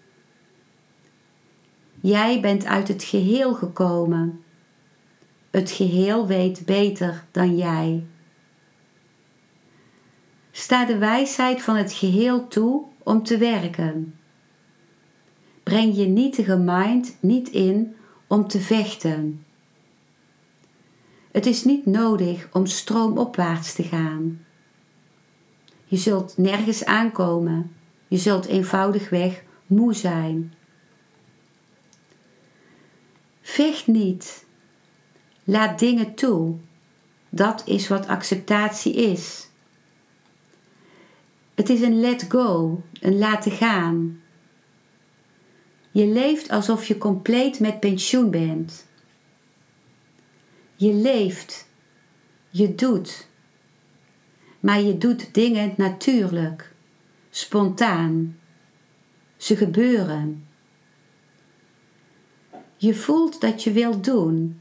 Jij 2.00 2.40
bent 2.40 2.64
uit 2.64 2.88
het 2.88 3.02
geheel 3.02 3.54
gekomen. 3.54 4.44
Het 5.50 5.70
geheel 5.70 6.26
weet 6.26 6.64
beter 6.64 7.24
dan 7.30 7.56
jij. 7.56 8.04
Sta 10.58 10.84
de 10.84 10.98
wijsheid 10.98 11.62
van 11.62 11.76
het 11.76 11.92
geheel 11.92 12.48
toe 12.48 12.84
om 13.02 13.22
te 13.22 13.38
werken. 13.38 14.18
Breng 15.62 15.96
je 15.96 16.06
nietige 16.06 16.56
mind 16.56 17.16
niet 17.20 17.48
in 17.48 17.96
om 18.26 18.48
te 18.48 18.60
vechten. 18.60 19.44
Het 21.30 21.46
is 21.46 21.64
niet 21.64 21.86
nodig 21.86 22.48
om 22.52 22.66
stroomopwaarts 22.66 23.74
te 23.74 23.82
gaan. 23.82 24.44
Je 25.84 25.96
zult 25.96 26.36
nergens 26.36 26.84
aankomen. 26.84 27.76
Je 28.08 28.18
zult 28.18 28.46
eenvoudigweg 28.46 29.42
moe 29.66 29.94
zijn. 29.94 30.54
Vecht 33.40 33.86
niet. 33.86 34.44
Laat 35.44 35.78
dingen 35.78 36.14
toe. 36.14 36.54
Dat 37.28 37.62
is 37.66 37.88
wat 37.88 38.06
acceptatie 38.06 38.94
is. 38.94 39.45
Het 41.56 41.68
is 41.68 41.80
een 41.80 42.00
let 42.00 42.26
go, 42.28 42.82
een 43.00 43.18
laten 43.18 43.52
gaan. 43.52 44.20
Je 45.90 46.06
leeft 46.06 46.50
alsof 46.50 46.86
je 46.86 46.98
compleet 46.98 47.60
met 47.60 47.80
pensioen 47.80 48.30
bent. 48.30 48.86
Je 50.74 50.92
leeft, 50.92 51.68
je 52.50 52.74
doet, 52.74 53.28
maar 54.60 54.80
je 54.80 54.98
doet 54.98 55.34
dingen 55.34 55.74
natuurlijk, 55.76 56.72
spontaan. 57.30 58.38
Ze 59.36 59.56
gebeuren. 59.56 60.46
Je 62.76 62.94
voelt 62.94 63.40
dat 63.40 63.62
je 63.62 63.72
wilt 63.72 64.04
doen 64.04 64.60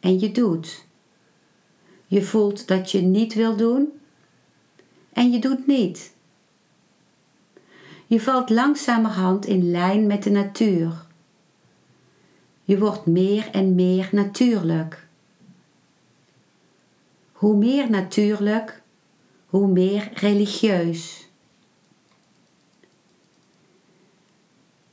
en 0.00 0.20
je 0.20 0.32
doet. 0.32 0.86
Je 2.06 2.22
voelt 2.22 2.68
dat 2.68 2.90
je 2.90 3.00
niet 3.00 3.34
wil 3.34 3.56
doen 3.56 3.92
en 5.16 5.30
je 5.30 5.38
doet 5.38 5.66
niet. 5.66 6.14
Je 8.06 8.20
valt 8.20 8.50
langzamerhand 8.50 9.46
in 9.46 9.70
lijn 9.70 10.06
met 10.06 10.22
de 10.22 10.30
natuur. 10.30 11.06
Je 12.64 12.78
wordt 12.78 13.06
meer 13.06 13.48
en 13.50 13.74
meer 13.74 14.08
natuurlijk. 14.12 15.06
Hoe 17.32 17.56
meer 17.56 17.90
natuurlijk, 17.90 18.82
hoe 19.46 19.68
meer 19.68 20.10
religieus. 20.14 21.28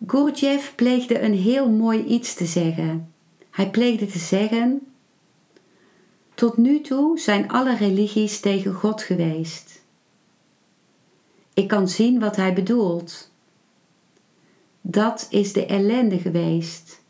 Gurdjieff 0.08 0.76
pleegde 0.76 1.20
een 1.20 1.38
heel 1.38 1.70
mooi 1.70 2.04
iets 2.04 2.34
te 2.34 2.46
zeggen. 2.46 3.14
Hij 3.50 3.70
pleegde 3.70 4.06
te 4.06 4.20
zeggen: 4.20 4.82
Tot 6.34 6.58
nu 6.58 6.82
toe 6.82 7.20
zijn 7.20 7.50
alle 7.50 7.76
religies 7.76 8.40
tegen 8.40 8.74
God 8.74 9.02
geweest. 9.02 9.83
Ik 11.54 11.68
kan 11.68 11.88
zien 11.88 12.20
wat 12.20 12.36
hij 12.36 12.54
bedoelt. 12.54 13.32
Dat 14.82 15.28
is 15.30 15.54
de 15.54 15.66
ellende 15.66 16.20
geweest. 16.20 17.02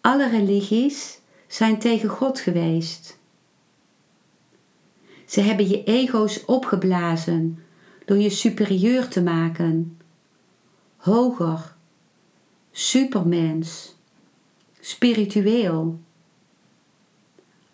Alle 0.00 0.28
religies 0.28 1.20
zijn 1.46 1.78
tegen 1.78 2.08
God 2.08 2.40
geweest. 2.40 3.18
Ze 5.26 5.40
hebben 5.40 5.68
je 5.68 5.84
ego's 5.84 6.44
opgeblazen 6.44 7.64
door 8.04 8.16
je 8.16 8.30
superieur 8.30 9.08
te 9.08 9.22
maken, 9.22 9.98
hoger, 10.96 11.74
supermens, 12.70 13.96
spiritueel. 14.80 16.00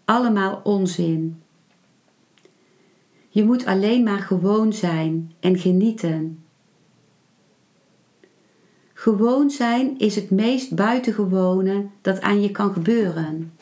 Allemaal 0.05 0.61
onzin. 0.65 1.42
Je 3.35 3.45
moet 3.45 3.67
alleen 3.67 4.03
maar 4.03 4.19
gewoon 4.19 4.73
zijn 4.73 5.33
en 5.41 5.59
genieten. 5.59 6.45
Gewoon 8.93 9.51
zijn 9.51 9.99
is 9.99 10.15
het 10.15 10.31
meest 10.31 10.75
buitengewone 10.75 11.87
dat 12.01 12.21
aan 12.21 12.43
je 12.43 12.51
kan 12.51 12.73
gebeuren. 12.73 13.53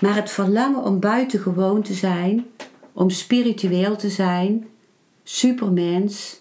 Maar 0.00 0.14
het 0.14 0.30
verlangen 0.30 0.82
om 0.82 1.00
buitengewoon 1.00 1.82
te 1.82 1.94
zijn, 1.94 2.46
om 2.92 3.10
spiritueel 3.10 3.96
te 3.96 4.10
zijn, 4.10 4.66
supermens, 5.22 6.40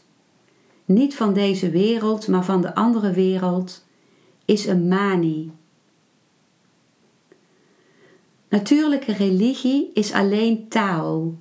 niet 0.86 1.16
van 1.16 1.34
deze 1.34 1.70
wereld, 1.70 2.28
maar 2.28 2.46
van 2.46 2.62
de 2.62 2.76
andere 2.76 3.12
wereld, 3.12 3.86
is 4.46 4.66
een 4.66 4.88
manie. 4.88 5.52
Natuurlijke 8.54 9.14
religie 9.14 9.92
is 9.94 10.12
alleen 10.12 10.68
Tao. 10.68 11.38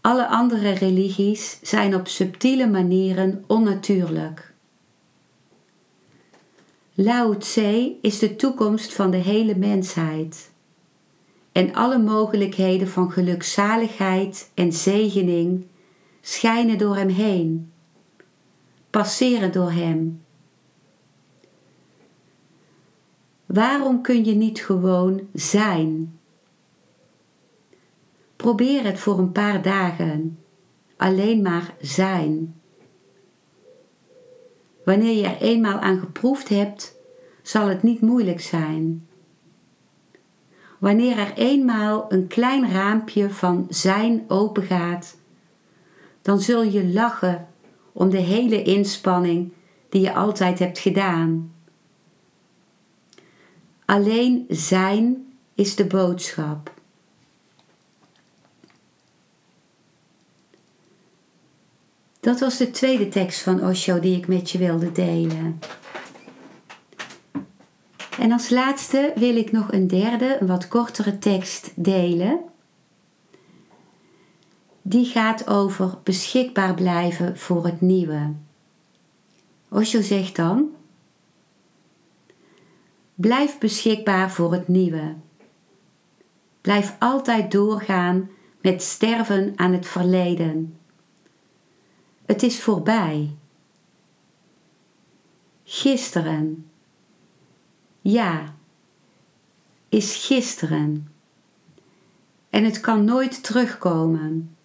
Alle 0.00 0.26
andere 0.26 0.70
religies 0.70 1.58
zijn 1.62 1.94
op 1.94 2.08
subtiele 2.08 2.66
manieren 2.66 3.44
onnatuurlijk. 3.46 4.54
Lao 6.94 7.36
Tse 7.36 7.96
is 8.00 8.18
de 8.18 8.36
toekomst 8.36 8.94
van 8.94 9.10
de 9.10 9.16
hele 9.16 9.56
mensheid. 9.56 10.50
En 11.52 11.74
alle 11.74 11.98
mogelijkheden 11.98 12.88
van 12.88 13.12
gelukzaligheid 13.12 14.50
en 14.54 14.72
zegening 14.72 15.66
schijnen 16.20 16.78
door 16.78 16.96
hem 16.96 17.08
heen, 17.08 17.72
passeren 18.90 19.52
door 19.52 19.70
hem. 19.70 20.23
Waarom 23.54 24.02
kun 24.02 24.24
je 24.24 24.34
niet 24.34 24.64
gewoon 24.64 25.20
zijn? 25.32 26.18
Probeer 28.36 28.84
het 28.84 28.98
voor 28.98 29.18
een 29.18 29.32
paar 29.32 29.62
dagen. 29.62 30.38
Alleen 30.96 31.42
maar 31.42 31.74
zijn. 31.80 32.60
Wanneer 34.84 35.16
je 35.16 35.26
er 35.26 35.40
eenmaal 35.40 35.78
aan 35.78 35.98
geproefd 35.98 36.48
hebt, 36.48 36.96
zal 37.42 37.68
het 37.68 37.82
niet 37.82 38.00
moeilijk 38.00 38.40
zijn. 38.40 39.08
Wanneer 40.78 41.18
er 41.18 41.32
eenmaal 41.34 42.04
een 42.08 42.26
klein 42.26 42.72
raampje 42.72 43.30
van 43.30 43.66
zijn 43.68 44.24
opengaat, 44.28 45.16
dan 46.22 46.40
zul 46.40 46.62
je 46.62 46.88
lachen 46.88 47.48
om 47.92 48.10
de 48.10 48.20
hele 48.20 48.62
inspanning 48.62 49.52
die 49.88 50.00
je 50.00 50.14
altijd 50.14 50.58
hebt 50.58 50.78
gedaan. 50.78 51.53
Alleen 53.84 54.46
zijn 54.48 55.32
is 55.54 55.76
de 55.76 55.86
boodschap. 55.86 56.72
Dat 62.20 62.40
was 62.40 62.56
de 62.56 62.70
tweede 62.70 63.08
tekst 63.08 63.40
van 63.40 63.64
Osho 63.64 64.00
die 64.00 64.16
ik 64.16 64.26
met 64.26 64.50
je 64.50 64.58
wilde 64.58 64.92
delen. 64.92 65.58
En 68.18 68.32
als 68.32 68.50
laatste 68.50 69.12
wil 69.14 69.36
ik 69.36 69.52
nog 69.52 69.72
een 69.72 69.86
derde, 69.86 70.36
een 70.40 70.46
wat 70.46 70.68
kortere 70.68 71.18
tekst 71.18 71.72
delen. 71.74 72.40
Die 74.82 75.04
gaat 75.04 75.48
over 75.48 75.98
beschikbaar 76.02 76.74
blijven 76.74 77.38
voor 77.38 77.64
het 77.64 77.80
nieuwe. 77.80 78.32
Osho 79.68 80.00
zegt 80.00 80.36
dan: 80.36 80.73
Blijf 83.14 83.58
beschikbaar 83.58 84.30
voor 84.30 84.52
het 84.52 84.68
nieuwe. 84.68 85.14
Blijf 86.60 86.96
altijd 86.98 87.50
doorgaan 87.50 88.30
met 88.60 88.82
sterven 88.82 89.52
aan 89.56 89.72
het 89.72 89.86
verleden 89.86 90.78
het 92.24 92.42
is 92.42 92.60
voorbij. 92.60 93.36
Gisteren. 95.64 96.70
Ja, 98.00 98.54
is 99.88 100.26
gisteren. 100.26 101.12
En 102.50 102.64
het 102.64 102.80
kan 102.80 103.04
nooit 103.04 103.42
terugkomen. 103.42 104.56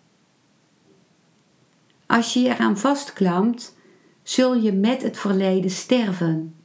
Als 2.05 2.33
je 2.33 2.39
eraan 2.39 2.77
vastklampt, 2.77 3.75
zul 4.23 4.55
je 4.55 4.73
met 4.73 5.01
het 5.01 5.17
verleden 5.17 5.71
sterven. 5.71 6.55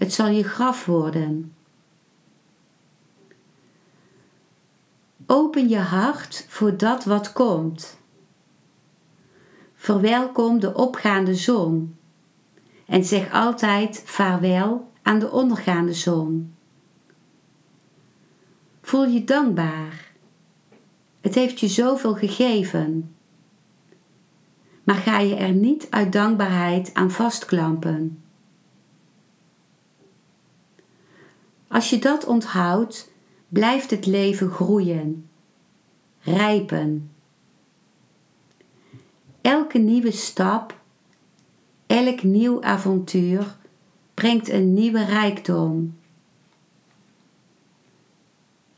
Het 0.00 0.12
zal 0.12 0.28
je 0.28 0.42
graf 0.42 0.86
worden. 0.86 1.54
Open 5.26 5.68
je 5.68 5.78
hart 5.78 6.46
voor 6.48 6.76
dat 6.76 7.04
wat 7.04 7.32
komt. 7.32 7.98
Verwelkom 9.74 10.60
de 10.60 10.74
opgaande 10.74 11.34
zon 11.34 11.96
en 12.86 13.04
zeg 13.04 13.32
altijd 13.32 14.02
vaarwel 14.06 14.90
aan 15.02 15.18
de 15.18 15.30
ondergaande 15.30 15.94
zon. 15.94 16.54
Voel 18.82 19.04
je 19.04 19.24
dankbaar. 19.24 20.12
Het 21.20 21.34
heeft 21.34 21.60
je 21.60 21.68
zoveel 21.68 22.14
gegeven. 22.14 23.14
Maar 24.84 24.94
ga 24.94 25.18
je 25.18 25.34
er 25.34 25.52
niet 25.52 25.86
uit 25.90 26.12
dankbaarheid 26.12 26.94
aan 26.94 27.10
vastklampen. 27.10 28.22
Als 31.70 31.90
je 31.90 31.98
dat 31.98 32.24
onthoudt, 32.24 33.12
blijft 33.48 33.90
het 33.90 34.06
leven 34.06 34.50
groeien, 34.50 35.28
rijpen 36.20 37.10
Elke 39.40 39.78
nieuwe 39.78 40.10
stap, 40.10 40.80
elk 41.86 42.22
nieuw 42.22 42.62
avontuur 42.62 43.56
brengt 44.14 44.48
een 44.48 44.74
nieuwe 44.74 45.04
rijkdom. 45.04 45.98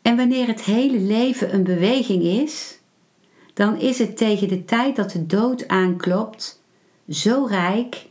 En 0.03 0.17
wanneer 0.17 0.47
het 0.47 0.63
hele 0.63 0.99
leven 0.99 1.55
een 1.55 1.65
beweging 1.65 2.23
is, 2.23 2.79
dan 3.55 3.79
is 3.79 3.99
het 3.99 4.17
tegen 4.17 4.49
de 4.49 4.65
tijd 4.65 4.97
dat 4.97 5.11
de 5.11 5.27
dood 5.27 5.69
aanklopt 5.69 6.63
zo 7.09 7.45
rijk 7.45 8.11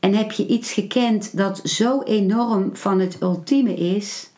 en 0.00 0.14
heb 0.14 0.32
je 0.32 0.46
iets 0.46 0.72
gekend 0.72 1.36
dat 1.36 1.60
zo 1.64 2.02
enorm 2.02 2.76
van 2.76 3.00
het 3.00 3.22
ultieme 3.22 3.74
is, 3.74 4.30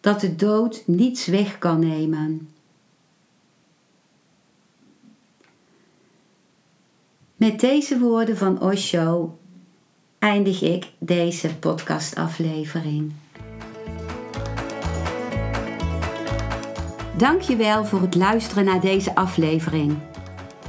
dat 0.00 0.20
de 0.20 0.36
dood 0.36 0.82
niets 0.86 1.26
weg 1.26 1.58
kan 1.58 1.78
nemen. 1.78 2.48
Met 7.36 7.60
deze 7.60 7.98
woorden 7.98 8.36
van 8.36 8.62
Osho 8.62 9.38
eindig 10.18 10.62
ik 10.62 10.92
deze 10.98 11.56
podcastaflevering. 11.56 13.12
Dankjewel 17.16 17.84
voor 17.84 18.00
het 18.00 18.14
luisteren 18.14 18.64
naar 18.64 18.80
deze 18.80 19.14
aflevering. 19.14 20.07